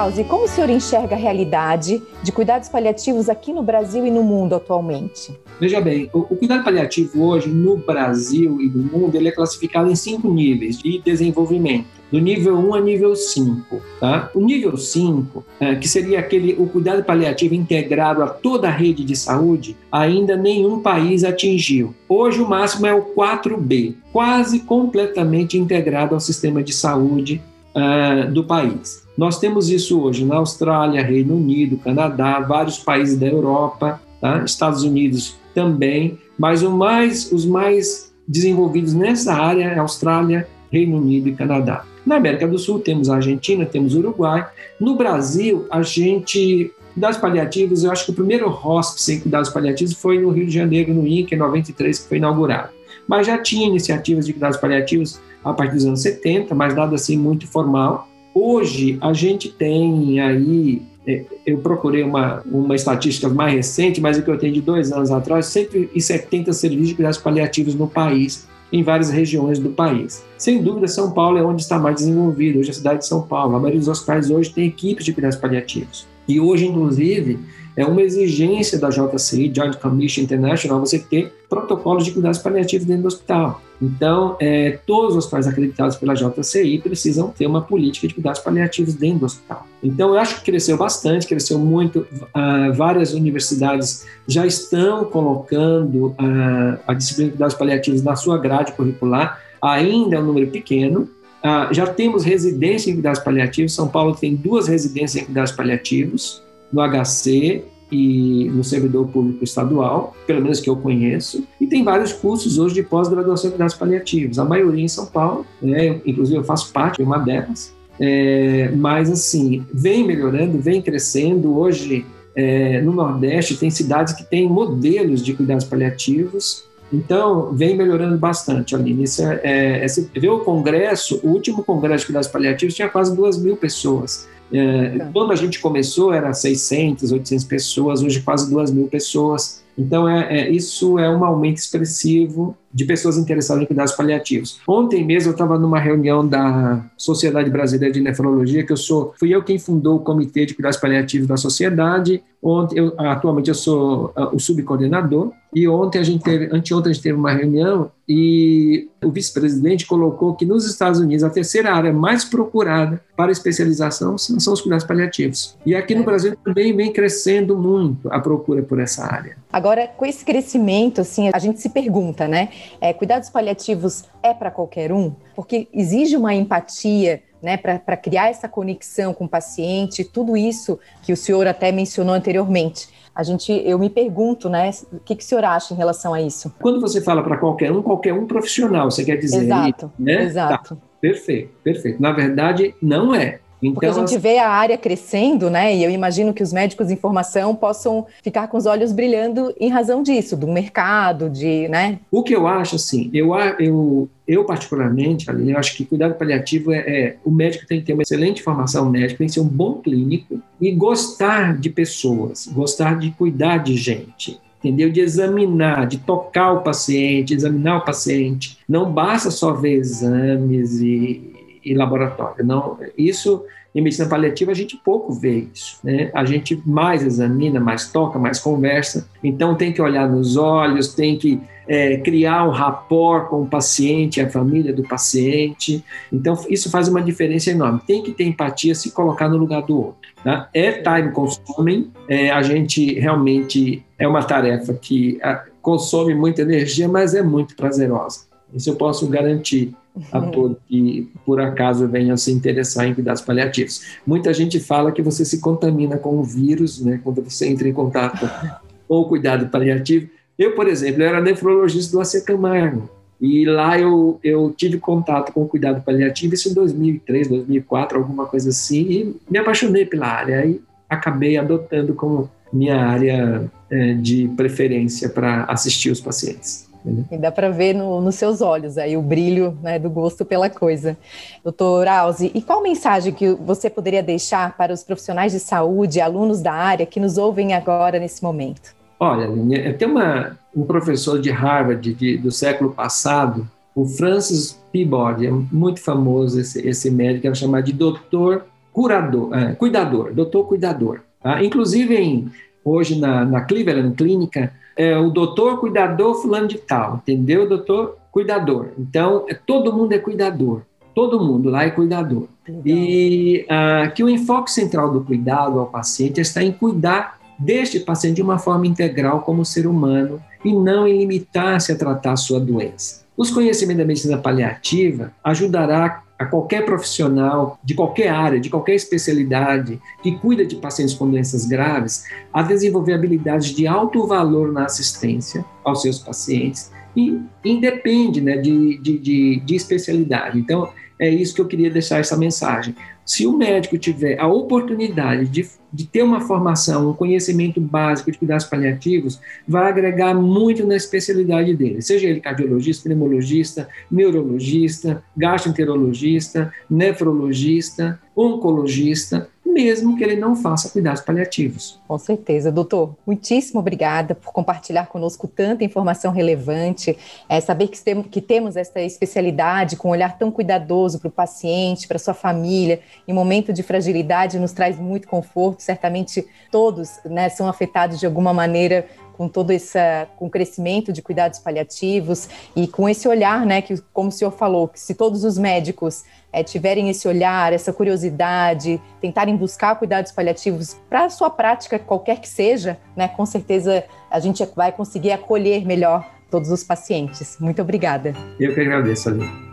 Alzi, 0.07 0.23
como 0.23 0.45
o 0.45 0.49
senhor 0.49 0.71
enxerga 0.71 1.16
a 1.16 1.19
realidade 1.19 2.01
de 2.23 2.31
cuidados 2.31 2.69
paliativos 2.69 3.29
aqui 3.29 3.53
no 3.53 3.61
Brasil 3.61 4.07
e 4.07 4.11
no 4.11 4.23
mundo 4.23 4.55
atualmente? 4.55 5.37
Veja 5.59 5.81
bem, 5.81 6.09
o, 6.12 6.21
o, 6.21 6.37
cuidado 6.37 6.62
paliativo 6.62 7.25
hoje 7.25 7.49
no 7.49 7.77
Brasil 7.77 8.61
e 8.61 8.69
no 8.69 8.85
mundo 8.85 9.16
ele 9.16 9.27
é 9.27 9.33
classificado 9.33 9.90
em 9.90 9.97
cinco 9.97 10.33
níveis 10.33 10.79
de 10.79 11.01
desenvolvimento, 11.01 11.88
do 12.12 12.21
nível 12.21 12.57
1 12.57 12.75
a 12.75 12.81
nível 12.81 13.16
5. 13.16 13.83
Tá? 13.99 14.31
O 14.33 14.40
nível 14.40 14.77
5, 14.77 15.45
é, 15.59 15.75
que 15.75 15.88
seria 15.88 16.21
aquele 16.21 16.55
o 16.57 16.69
cuidado 16.69 17.03
paliativo 17.03 17.57
integrado 17.57 18.23
a 18.23 18.29
toda 18.29 18.69
a 18.69 18.71
rede 18.71 19.03
de 19.03 19.16
saúde, 19.16 19.77
ainda 19.90 20.37
nenhum 20.37 20.79
país 20.83 21.25
atingiu. 21.25 21.92
Hoje 22.09 22.40
o 22.40 22.49
máximo 22.49 22.87
é 22.87 22.95
o 22.95 23.07
4B, 23.07 23.97
quase 24.12 24.61
completamente 24.61 25.59
integrado 25.59 26.14
ao 26.14 26.21
sistema 26.21 26.62
de 26.62 26.73
saúde 26.73 27.42
uh, 27.76 28.32
do 28.32 28.42
país. 28.42 29.06
Nós 29.16 29.38
temos 29.38 29.68
isso 29.68 30.00
hoje 30.00 30.24
na 30.24 30.36
Austrália, 30.36 31.02
Reino 31.02 31.36
Unido, 31.36 31.76
Canadá, 31.76 32.40
vários 32.40 32.78
países 32.78 33.18
da 33.18 33.26
Europa, 33.26 34.00
tá? 34.20 34.42
Estados 34.44 34.82
Unidos 34.82 35.36
também, 35.54 36.18
mas 36.38 36.62
mais, 36.62 37.30
os 37.30 37.44
mais 37.44 38.12
desenvolvidos 38.26 38.94
nessa 38.94 39.34
área 39.34 39.64
é 39.64 39.78
Austrália, 39.78 40.48
Reino 40.70 40.96
Unido 40.96 41.28
e 41.28 41.34
Canadá. 41.34 41.84
Na 42.04 42.16
América 42.16 42.46
do 42.46 42.58
Sul 42.58 42.78
temos 42.78 43.08
a 43.08 43.16
Argentina, 43.16 43.64
temos 43.64 43.94
o 43.94 43.98
Uruguai. 43.98 44.46
No 44.78 44.96
Brasil, 44.96 45.66
a 45.70 45.82
gente 45.82 46.72
cuidados 46.94 47.18
paliativos, 47.18 47.84
eu 47.84 47.92
acho 47.92 48.06
que 48.06 48.10
o 48.10 48.14
primeiro 48.14 48.48
hospice 48.48 49.14
em 49.14 49.20
cuidados 49.20 49.50
paliativos 49.50 49.92
foi 49.92 50.18
no 50.18 50.30
Rio 50.30 50.46
de 50.46 50.52
Janeiro, 50.52 50.94
no 50.94 51.06
INCA, 51.06 51.34
em 51.34 51.38
93, 51.38 51.98
que 51.98 52.08
foi 52.08 52.16
inaugurado. 52.16 52.70
Mas 53.06 53.26
já 53.26 53.36
tinha 53.38 53.66
iniciativas 53.66 54.24
de 54.24 54.32
cuidados 54.32 54.56
paliativos 54.56 55.20
a 55.50 55.54
partir 55.54 55.74
dos 55.76 55.87
anos 55.87 56.02
70, 56.02 56.54
mas 56.54 56.74
nada 56.74 56.94
assim 56.96 57.16
muito 57.16 57.46
formal. 57.46 58.09
Hoje, 58.35 58.98
a 59.00 59.12
gente 59.12 59.48
tem 59.48 60.20
aí, 60.20 60.82
é, 61.06 61.24
eu 61.46 61.59
procurei 61.59 62.02
uma, 62.02 62.42
uma 62.44 62.74
estatística 62.74 63.28
mais 63.28 63.54
recente, 63.54 64.00
mas 64.00 64.18
o 64.18 64.22
que 64.22 64.30
eu 64.30 64.37
tenho 64.37 64.52
de 64.52 64.61
dois 64.61 64.92
anos 64.92 65.11
atrás, 65.11 65.46
170 65.46 66.52
serviços 66.52 66.88
de 66.88 66.94
cuidados 66.94 67.18
paliativos 67.18 67.74
no 67.74 67.87
país, 67.87 68.46
em 68.72 68.82
várias 68.82 69.11
regiões 69.11 69.59
do 69.59 69.70
país. 69.70 70.24
Sem 70.37 70.62
dúvida, 70.62 70.88
São 70.88 71.12
Paulo 71.12 71.38
é 71.38 71.42
onde 71.42 71.62
está 71.62 71.78
mais 71.78 71.96
desenvolvido, 71.96 72.59
hoje 72.59 72.68
é 72.68 72.72
a 72.72 72.74
cidade 72.74 72.98
de 73.00 73.06
São 73.06 73.22
Paulo. 73.22 73.54
A 73.56 73.61
maioria 73.61 73.78
dos 73.78 73.88
hospitais 73.88 74.30
hoje 74.30 74.52
tem 74.52 74.66
equipes 74.66 75.04
de 75.04 75.12
cuidados 75.12 75.38
paliativos. 75.38 76.06
E 76.28 76.40
hoje, 76.40 76.66
inclusive, 76.66 77.38
é 77.76 77.84
uma 77.84 78.00
exigência 78.00 78.78
da 78.78 78.88
JCI, 78.88 79.52
Joint 79.54 79.76
Commission 79.76 80.22
International, 80.22 80.80
você 80.80 80.98
ter 80.98 81.32
protocolos 81.48 82.04
de 82.04 82.10
cuidados 82.10 82.38
paliativos 82.38 82.86
dentro 82.86 83.02
do 83.02 83.08
hospital. 83.08 83.60
Então, 83.80 84.36
é, 84.40 84.78
todos 84.86 85.10
os 85.10 85.18
hospitais 85.18 85.46
acreditados 85.46 85.96
pela 85.96 86.14
JCI 86.14 86.78
precisam 86.78 87.28
ter 87.28 87.46
uma 87.46 87.60
política 87.60 88.08
de 88.08 88.14
cuidados 88.14 88.40
paliativos 88.40 88.94
dentro 88.94 89.20
do 89.20 89.26
hospital. 89.26 89.66
Então, 89.82 90.14
eu 90.14 90.18
acho 90.18 90.36
que 90.36 90.50
cresceu 90.50 90.78
bastante, 90.78 91.26
cresceu 91.26 91.58
muito. 91.58 92.06
Uh, 92.34 92.72
várias 92.74 93.12
universidades 93.12 94.06
já 94.26 94.46
estão 94.46 95.04
colocando 95.04 96.06
uh, 96.06 96.80
a 96.86 96.94
disciplina 96.94 97.30
de 97.30 97.36
cuidados 97.36 97.54
paliativos 97.54 98.02
na 98.02 98.16
sua 98.16 98.38
grade 98.38 98.72
curricular. 98.72 99.42
Ainda 99.60 100.16
é 100.16 100.18
um 100.18 100.24
número 100.24 100.46
pequeno, 100.50 101.02
uh, 101.44 101.72
já 101.72 101.86
temos 101.86 102.24
residência 102.24 102.90
em 102.90 102.94
cuidados 102.94 103.20
paliativos. 103.20 103.74
São 103.74 103.86
Paulo 103.86 104.14
tem 104.14 104.34
duas 104.34 104.66
residências 104.66 105.22
em 105.22 105.26
cuidados 105.26 105.52
paliativos 105.52 106.46
no 106.72 106.83
HC 106.83 107.64
e 107.90 108.50
no 108.52 108.64
servidor 108.64 109.07
público 109.09 109.44
estadual, 109.44 110.14
pelo 110.26 110.42
menos 110.42 110.61
que 110.61 110.68
eu 110.68 110.76
conheço, 110.76 111.46
e 111.61 111.66
tem 111.66 111.85
vários 111.85 112.12
cursos 112.12 112.59
hoje 112.59 112.74
de 112.74 112.83
pós-graduação 112.83 113.48
em 113.48 113.50
cuidados 113.52 113.74
paliativos, 113.74 114.38
a 114.38 114.44
maioria 114.44 114.85
em 114.85 114.88
São 114.88 115.07
Paulo, 115.07 115.46
né? 115.62 116.00
inclusive 116.05 116.38
eu 116.38 116.44
faço 116.44 116.72
parte 116.72 116.96
de 116.96 117.02
uma 117.05 117.18
delas, 117.18 117.72
é, 118.00 118.70
mas 118.76 119.11
assim, 119.11 119.64
vem 119.72 120.05
melhorando, 120.05 120.59
vem 120.59 120.83
crescendo, 120.83 121.57
hoje 121.57 122.05
é, 122.35 122.83
no 122.83 122.92
Nordeste 122.92 123.57
tem 123.57 123.70
cidades 123.70 124.12
que 124.12 124.24
têm 124.24 124.48
modelos 124.48 125.24
de 125.24 125.33
cuidados 125.33 125.64
paliativos, 125.64 126.66
então, 126.92 127.52
vem 127.52 127.76
melhorando 127.76 128.16
bastante, 128.16 128.74
Aline. 128.74 129.05
Isso 129.05 129.22
é, 129.22 129.40
é, 129.42 129.85
é, 129.85 130.20
vê 130.20 130.29
o 130.29 130.40
congresso, 130.40 131.20
o 131.22 131.31
último 131.31 131.64
congresso 131.64 132.02
de 132.02 132.07
cuidados 132.07 132.29
paliativos 132.29 132.74
tinha 132.74 132.88
quase 132.88 133.14
duas 133.14 133.37
mil 133.37 133.57
pessoas. 133.57 134.29
É, 134.52 134.98
tá. 134.98 135.11
Quando 135.12 135.32
a 135.32 135.37
gente 135.37 135.61
começou, 135.61 136.12
era 136.12 136.32
600, 136.32 137.12
800 137.12 137.44
pessoas, 137.44 138.02
hoje 138.02 138.22
quase 138.22 138.50
2 138.50 138.70
mil 138.70 138.87
pessoas. 138.87 139.64
Então, 139.78 140.08
é, 140.08 140.40
é, 140.40 140.50
isso 140.50 140.98
é 140.98 141.08
um 141.08 141.24
aumento 141.24 141.58
expressivo 141.58 142.56
de 142.76 142.84
pessoas 142.84 143.16
interessadas 143.16 143.62
em 143.62 143.66
cuidados 143.66 143.92
paliativos. 143.92 144.60
Ontem 144.68 145.02
mesmo 145.02 145.30
eu 145.30 145.32
estava 145.32 145.58
numa 145.58 145.78
reunião 145.78 146.26
da 146.26 146.84
Sociedade 146.94 147.48
Brasileira 147.48 147.92
de 147.92 148.02
Nefrologia, 148.02 148.64
que 148.64 148.72
eu 148.72 148.76
sou, 148.76 149.14
fui 149.18 149.34
eu 149.34 149.42
quem 149.42 149.58
fundou 149.58 149.96
o 149.96 150.00
Comitê 150.00 150.44
de 150.44 150.54
Cuidados 150.54 150.78
Paliativos 150.78 151.26
da 151.26 151.38
Sociedade. 151.38 152.22
Ontem, 152.42 152.78
eu, 152.78 152.92
atualmente 152.98 153.48
eu 153.48 153.54
sou 153.54 154.12
uh, 154.16 154.34
o 154.34 154.38
subcoordenador. 154.38 155.32
E 155.54 155.66
ontem 155.66 155.98
a 155.98 156.02
gente 156.02 156.22
teve, 156.22 156.54
anteontem 156.54 156.90
a 156.90 156.92
gente 156.92 157.02
teve 157.02 157.18
uma 157.18 157.32
reunião 157.32 157.90
e 158.06 158.88
o 159.02 159.10
vice-presidente 159.10 159.86
colocou 159.86 160.34
que 160.34 160.44
nos 160.44 160.66
Estados 160.66 161.00
Unidos 161.00 161.24
a 161.24 161.30
terceira 161.30 161.72
área 161.72 161.92
mais 161.94 162.26
procurada 162.26 163.00
para 163.16 163.32
especialização 163.32 164.18
são, 164.18 164.52
os 164.52 164.60
cuidados 164.60 164.84
paliativos. 164.84 165.56
E 165.64 165.74
aqui 165.74 165.94
no 165.94 166.02
é. 166.02 166.04
Brasil 166.04 166.36
também 166.44 166.76
vem 166.76 166.92
crescendo 166.92 167.56
muito 167.56 168.12
a 168.12 168.20
procura 168.20 168.62
por 168.62 168.78
essa 168.78 169.04
área. 169.06 169.38
Agora, 169.50 169.65
com 169.96 170.05
esse 170.07 170.24
crescimento, 170.24 171.00
assim, 171.00 171.31
a 171.33 171.38
gente 171.38 171.61
se 171.61 171.68
pergunta, 171.68 172.29
né? 172.29 172.50
É, 172.81 172.92
cuidados 172.92 173.31
paliativos 173.31 174.05
é 174.22 174.33
para 174.35 174.50
qualquer 174.50 174.92
um? 174.92 175.12
Porque 175.35 175.68
exige 175.72 176.16
uma 176.16 176.35
empatia 176.35 177.22
né, 177.42 177.57
para 177.57 177.96
criar 177.96 178.29
essa 178.29 178.48
conexão 178.48 179.14
com 179.14 179.24
o 179.24 179.29
paciente, 179.29 180.05
tudo 180.05 180.37
isso 180.37 180.79
que 181.02 181.12
o 181.12 181.16
senhor 181.16 181.46
até 181.46 181.70
mencionou 181.70 182.14
anteriormente. 182.14 182.88
A 183.14 183.22
gente, 183.22 183.52
eu 183.64 183.79
me 183.79 183.88
pergunto, 183.88 184.48
né, 184.48 184.70
o 184.92 184.98
que, 184.98 185.14
que 185.14 185.22
o 185.22 185.26
senhor 185.26 185.44
acha 185.44 185.72
em 185.72 185.76
relação 185.76 186.12
a 186.12 186.20
isso? 186.20 186.52
Quando 186.61 186.81
você 186.81 187.00
fala 187.00 187.22
para 187.22 187.38
qualquer 187.38 187.72
um, 187.72 187.83
qualquer 187.83 188.12
um 188.12 188.26
profissional, 188.26 188.90
você 188.90 189.05
quer 189.05 189.16
dizer? 189.16 189.44
Exato, 189.44 189.92
né? 189.98 190.24
exato. 190.24 190.76
Tá, 190.76 190.83
perfeito, 191.00 191.55
perfeito. 191.62 192.02
Na 192.02 192.12
verdade, 192.12 192.74
não 192.83 193.14
é. 193.14 193.40
Então, 193.62 193.75
Porque 193.75 193.87
a 193.87 193.92
gente 193.92 194.05
assim 194.05 194.19
vê 194.19 194.38
a 194.38 194.49
área 194.49 194.77
crescendo, 194.77 195.49
né? 195.49 195.75
E 195.75 195.83
eu 195.83 195.90
imagino 195.90 196.33
que 196.33 196.42
os 196.42 196.53
médicos 196.53 196.88
de 196.88 196.95
informação 196.95 197.55
possam 197.55 198.07
ficar 198.23 198.49
com 198.49 198.57
os 198.57 198.66
olhos 198.66 198.92
brilhando 198.92 199.55
em 199.59 199.69
razão 199.69 200.03
disso, 200.03 200.37
do 200.37 200.47
mercado, 200.47 201.31
de, 201.31 201.69
né? 201.69 201.99
O 202.11 202.23
que 202.23 202.35
eu 202.35 202.47
acho, 202.47 202.77
assim, 202.77 203.11
eu, 203.12 203.35
eu, 203.59 204.09
eu 204.27 204.45
particularmente, 204.45 205.31
Aline, 205.31 205.53
eu 205.53 205.59
acho 205.59 205.77
que 205.77 205.85
cuidado 205.85 206.14
paliativo 206.14 206.73
é, 206.73 206.79
é, 206.79 207.16
o 207.25 207.31
médico 207.31 207.66
tem 207.66 207.81
que 207.81 207.87
ter 207.87 207.92
uma 207.95 208.03
excelente 208.03 208.42
formação 208.42 208.88
médica, 208.90 209.19
tem 209.19 209.27
que 209.27 209.33
ser 209.33 209.40
um 209.40 209.49
bom 209.49 209.75
clínico 209.75 210.40
e 210.61 210.71
gostar 210.73 211.57
de 211.59 211.71
pessoas, 211.71 212.47
gostar 212.47 212.99
de 212.99 213.11
cuidar 213.12 213.59
de 213.59 213.77
gente 213.77 214.40
entendeu? 214.62 214.90
De 214.90 215.01
examinar, 215.01 215.87
de 215.87 215.99
tocar 215.99 216.53
o 216.53 216.62
paciente, 216.62 217.35
examinar 217.35 217.79
o 217.79 217.85
paciente. 217.85 218.59
Não 218.69 218.90
basta 218.90 219.31
só 219.31 219.53
ver 219.53 219.75
exames 219.75 220.81
e, 220.81 221.36
e 221.66 221.74
laboratório. 221.74 222.44
Não, 222.44 222.79
isso 222.96 223.44
em 223.74 223.83
medicina 223.83 224.09
paliativa 224.09 224.52
a 224.52 224.55
gente 224.55 224.74
pouco 224.76 225.12
vê 225.12 225.48
isso, 225.52 225.79
né? 225.85 226.11
A 226.14 226.24
gente 226.24 226.62
mais 226.64 227.02
examina, 227.02 227.61
mais 227.61 227.92
toca, 227.92 228.18
mais 228.18 228.38
conversa. 228.38 229.07
Então 229.22 229.55
tem 229.55 229.70
que 229.70 229.83
olhar 229.83 230.09
nos 230.09 230.38
olhos, 230.38 230.94
tem 230.94 231.18
que 231.18 231.38
é, 231.68 231.98
criar 231.98 232.48
um 232.48 232.50
rapport 232.50 233.29
com 233.29 233.42
o 233.42 233.46
paciente, 233.46 234.18
a 234.18 234.31
família 234.31 234.72
do 234.72 234.83
paciente. 234.83 235.85
Então 236.11 236.35
isso 236.48 236.70
faz 236.70 236.88
uma 236.88 237.02
diferença 237.02 237.50
enorme. 237.50 237.81
Tem 237.87 238.02
que 238.02 238.12
ter 238.12 238.24
empatia, 238.24 238.74
se 238.74 238.92
colocar 238.92 239.29
no 239.29 239.37
lugar 239.37 239.61
do 239.62 239.76
outro. 239.76 240.11
Tá? 240.24 240.48
É 240.55 240.72
time 240.72 241.12
consuming. 241.12 241.92
É, 242.09 242.31
a 242.31 242.40
gente 242.40 242.98
realmente 242.98 243.85
é 243.98 244.09
uma 244.09 244.22
tarefa 244.22 244.72
que 244.72 245.18
consome 245.61 246.14
muita 246.14 246.40
energia, 246.40 246.88
mas 246.88 247.14
é 247.14 247.22
muito 247.22 247.55
prazerosa. 247.55 248.20
Isso 248.55 248.70
eu 248.70 248.76
posso 248.76 249.07
garantir 249.07 249.74
a 250.12 250.20
todos 250.20 250.59
que 250.68 251.11
por 251.24 251.40
acaso 251.40 251.88
venham 251.88 252.16
se 252.16 252.32
interessar 252.32 252.87
em 252.87 252.94
cuidados 252.94 253.22
paliativos. 253.22 253.82
Muita 254.06 254.32
gente 254.32 254.61
fala 254.61 254.92
que 254.92 255.02
você 255.02 255.24
se 255.24 255.40
contamina 255.40 255.96
com 255.96 256.18
o 256.18 256.22
vírus, 256.24 256.80
né, 256.80 257.00
quando 257.02 257.22
você 257.22 257.46
entra 257.48 257.68
em 257.68 257.72
contato 257.72 258.28
com 258.87 259.00
o 259.00 259.04
cuidado 259.09 259.48
paliativo. 259.48 260.09
Eu, 260.38 260.54
por 260.54 260.68
exemplo, 260.68 261.02
eu 261.02 261.09
era 261.09 261.20
nefrologista 261.20 261.92
do 261.92 262.00
AC 262.00 262.22
Camargo, 262.24 262.90
e 263.20 263.46
lá 263.46 263.78
eu, 263.78 264.20
eu 264.22 264.52
tive 264.54 264.78
contato 264.78 265.32
com 265.32 265.42
o 265.42 265.48
cuidado 265.48 265.82
paliativo, 265.82 266.35
isso 266.35 266.50
em 266.50 266.54
2003, 266.54 267.28
2004, 267.28 267.98
alguma 267.98 268.26
coisa 268.26 268.50
assim, 268.50 268.82
e 268.90 269.16
me 269.30 269.38
apaixonei 269.38 269.87
pela 269.87 270.06
área, 270.06 270.44
e 270.44 270.61
acabei 270.88 271.38
adotando 271.38 271.94
como 271.94 272.30
minha 272.52 272.76
área 272.76 273.50
é, 273.70 273.94
de 273.94 274.28
preferência 274.37 275.09
para 275.09 275.44
assistir 275.44 275.90
os 275.90 276.00
pacientes. 276.00 276.65
E 277.11 277.16
dá 277.18 277.33
para 277.33 277.51
ver 277.51 277.75
no, 277.75 278.01
nos 278.01 278.14
seus 278.14 278.40
olhos 278.40 278.79
aí 278.79 278.96
o 278.96 279.03
brilho 279.03 279.59
né, 279.62 279.79
do 279.79 279.90
gosto 279.90 280.25
pela 280.25 280.49
coisa. 280.49 280.96
Doutor 281.42 281.88
Alzi, 281.88 282.31
e 282.35 282.40
qual 282.40 282.62
mensagem 282.62 283.12
que 283.12 283.33
você 283.33 283.68
poderia 283.68 284.03
deixar 284.03 284.57
para 284.57 284.72
os 284.72 284.83
profissionais 284.83 285.33
de 285.33 285.40
saúde, 285.40 286.01
alunos 286.01 286.40
da 286.40 286.53
área 286.53 286.87
que 286.87 287.01
nos 287.01 287.18
ouvem 287.18 287.55
agora 287.55 287.99
nesse 287.99 288.22
momento? 288.22 288.75
Olha, 288.99 289.29
tem 289.75 289.88
uma, 289.88 290.38
um 290.55 290.64
professor 290.64 291.20
de 291.20 291.31
Harvard 291.31 291.92
de, 291.92 292.16
do 292.16 292.31
século 292.31 292.72
passado, 292.72 293.46
o 293.75 293.85
Francis 293.85 294.59
Peabody, 294.72 295.27
é 295.27 295.31
muito 295.31 295.81
famoso 295.81 296.40
esse, 296.40 296.66
esse 296.66 296.90
médico, 296.90 297.27
era 297.27 297.35
chamado 297.35 297.64
de 297.64 297.75
doutor 297.75 298.46
curador, 298.72 299.37
é, 299.37 299.55
cuidador, 299.55 300.14
doutor 300.14 300.44
cuidador. 300.44 301.01
Tá? 301.22 301.44
Inclusive, 301.44 301.94
em, 301.94 302.31
hoje 302.64 302.99
na, 302.99 303.25
na 303.25 303.42
Cleveland 303.42 303.94
Clínica, 303.94 304.51
é 304.76 304.96
o 304.96 305.10
doutor 305.10 305.58
cuidador 305.58 306.14
fulano 306.16 306.46
de 306.46 306.58
tal, 306.58 306.96
entendeu? 306.96 307.48
Doutor 307.48 307.96
cuidador. 308.12 308.68
Então, 308.78 309.24
é, 309.28 309.34
todo 309.34 309.72
mundo 309.72 309.92
é 309.92 309.98
cuidador. 309.98 310.62
Todo 310.94 311.20
mundo 311.20 311.50
lá 311.50 311.64
é 311.64 311.70
cuidador. 311.70 312.28
Legal. 312.46 312.62
E 312.64 313.46
ah, 313.48 313.90
que 313.94 314.02
o 314.02 314.08
enfoque 314.08 314.50
central 314.50 314.90
do 314.90 315.02
cuidado 315.02 315.58
ao 315.58 315.66
paciente 315.66 316.20
está 316.20 316.42
em 316.42 316.52
cuidar 316.52 317.18
deste 317.38 317.80
paciente 317.80 318.16
de 318.16 318.22
uma 318.22 318.38
forma 318.38 318.66
integral 318.66 319.20
como 319.20 319.44
ser 319.44 319.66
humano 319.66 320.22
e 320.44 320.52
não 320.52 320.86
em 320.86 320.98
limitar-se 320.98 321.72
a 321.72 321.76
tratar 321.76 322.12
a 322.12 322.16
sua 322.16 322.40
doença. 322.40 323.04
Os 323.16 323.30
conhecimentos 323.30 323.78
da 323.78 323.86
medicina 323.86 324.18
paliativa 324.18 325.12
ajudará 325.22 326.02
a 326.18 326.24
qualquer 326.24 326.64
profissional 326.64 327.59
de 327.62 327.74
qualquer 327.74 328.09
área, 328.09 328.40
de 328.40 328.48
qualquer 328.48 328.74
especialidade 328.74 329.81
que 330.02 330.18
cuida 330.18 330.44
de 330.44 330.57
pacientes 330.57 330.94
com 330.94 331.11
doenças 331.11 331.46
graves, 331.46 332.05
a 332.33 332.42
desenvolver 332.42 332.94
habilidades 332.94 333.48
de 333.48 333.66
alto 333.66 334.07
valor 334.07 334.52
na 334.52 334.64
assistência 334.64 335.44
aos 335.64 335.83
seus 335.83 335.98
pacientes 335.98 336.72
e 336.96 337.20
independe 337.44 338.20
né, 338.20 338.38
de, 338.38 338.79
de, 338.79 338.98
de, 338.98 339.40
de 339.40 339.55
especialidade. 339.55 340.38
Então, 340.38 340.70
é 340.98 341.09
isso 341.11 341.35
que 341.35 341.40
eu 341.40 341.46
queria 341.46 341.70
deixar 341.70 341.98
essa 341.98 342.16
mensagem. 342.16 342.74
Se 343.07 343.25
o 343.25 343.33
médico 343.33 343.79
tiver 343.79 344.19
a 344.19 344.27
oportunidade 344.27 345.27
de, 345.27 345.49
de 345.73 345.87
ter 345.87 346.03
uma 346.03 346.21
formação, 346.21 346.90
um 346.90 346.92
conhecimento 346.92 347.61
básico 347.61 348.11
de 348.11 348.19
cuidados 348.19 348.47
paliativos, 348.47 349.21
vai 349.47 349.69
agregar 349.69 350.12
muito 350.12 350.66
na 350.66 350.75
especialidade 350.75 351.55
dele, 351.55 351.81
seja 351.81 352.09
ele 352.09 352.21
cardiologista, 352.21 352.83
pneumologista, 352.83 353.69
neurologista, 353.88 355.05
gastroenterologista, 355.16 356.53
nefrologista, 356.69 358.01
oncologista, 358.16 359.31
mesmo 359.46 359.96
que 359.96 360.04
ele 360.04 360.16
não 360.16 360.35
faça 360.35 360.68
cuidados 360.68 361.00
paliativos. 361.00 361.80
Com 361.87 361.98
certeza, 361.98 362.50
doutor. 362.50 362.94
Muitíssimo 363.06 363.61
obrigada 363.61 364.14
por 364.14 364.32
compartilhar 364.32 364.87
conosco 364.87 365.26
tanta 365.26 365.64
informação 365.64 366.12
relevante. 366.12 366.96
É, 367.28 367.40
saber 367.40 367.68
que, 367.68 367.82
tem, 367.82 368.02
que 368.02 368.20
temos 368.20 368.56
essa 368.56 368.80
especialidade 368.80 369.76
com 369.76 369.88
um 369.88 369.90
olhar 369.92 370.18
tão 370.18 370.30
cuidadoso 370.30 370.98
para 370.98 371.09
o 371.09 371.12
paciente, 371.12 371.88
para 371.88 371.98
sua 371.98 372.14
família, 372.14 372.80
em 373.06 373.12
momento 373.12 373.52
de 373.52 373.62
fragilidade, 373.62 374.38
nos 374.38 374.52
traz 374.52 374.78
muito 374.78 375.09
conforto. 375.09 375.62
Certamente 375.62 376.26
todos 376.50 377.00
né, 377.04 377.28
são 377.28 377.48
afetados 377.48 377.98
de 377.98 378.06
alguma 378.06 378.35
maneira 378.35 378.87
com 379.16 379.29
todo 379.29 379.50
esse 379.50 379.79
com 380.16 380.29
crescimento 380.29 380.92
de 380.92 381.02
cuidados 381.02 381.38
paliativos 381.38 382.29
e 382.55 382.66
com 382.66 382.88
esse 382.88 383.09
olhar, 383.09 383.44
né, 383.44 383.62
que 383.62 383.81
como 383.92 384.09
o 384.09 384.12
senhor 384.12 384.31
falou, 384.31 384.68
que 384.68 384.79
se 384.79 384.94
todos 384.94 385.24
os 385.24 385.38
médicos 385.38 386.05
é, 386.33 386.42
tiverem 386.42 386.88
esse 386.90 387.09
olhar, 387.09 387.52
essa 387.52 387.72
curiosidade, 387.72 388.81
tentarem 389.00 389.37
buscar 389.37 389.76
cuidados 389.76 390.12
paliativos 390.12 390.76
para 390.88 391.05
a 391.05 391.11
sua 391.11 391.31
prática, 391.31 391.79
qualquer 391.79 392.20
que 392.20 392.29
seja, 392.29 392.79
né, 392.94 393.09
com 393.09 393.24
certeza 393.24 393.85
a 394.11 394.20
gente 394.20 394.44
vai 394.55 394.72
conseguir 394.72 395.12
acolher 395.12 395.64
melhor 395.64 396.07
todos 396.31 396.50
os 396.50 396.62
pacientes. 396.62 397.37
Muito 397.40 397.62
obrigada. 397.62 398.14
Eu 398.38 398.55
que 398.55 398.61
agradeço, 398.61 399.09
Aline. 399.09 399.45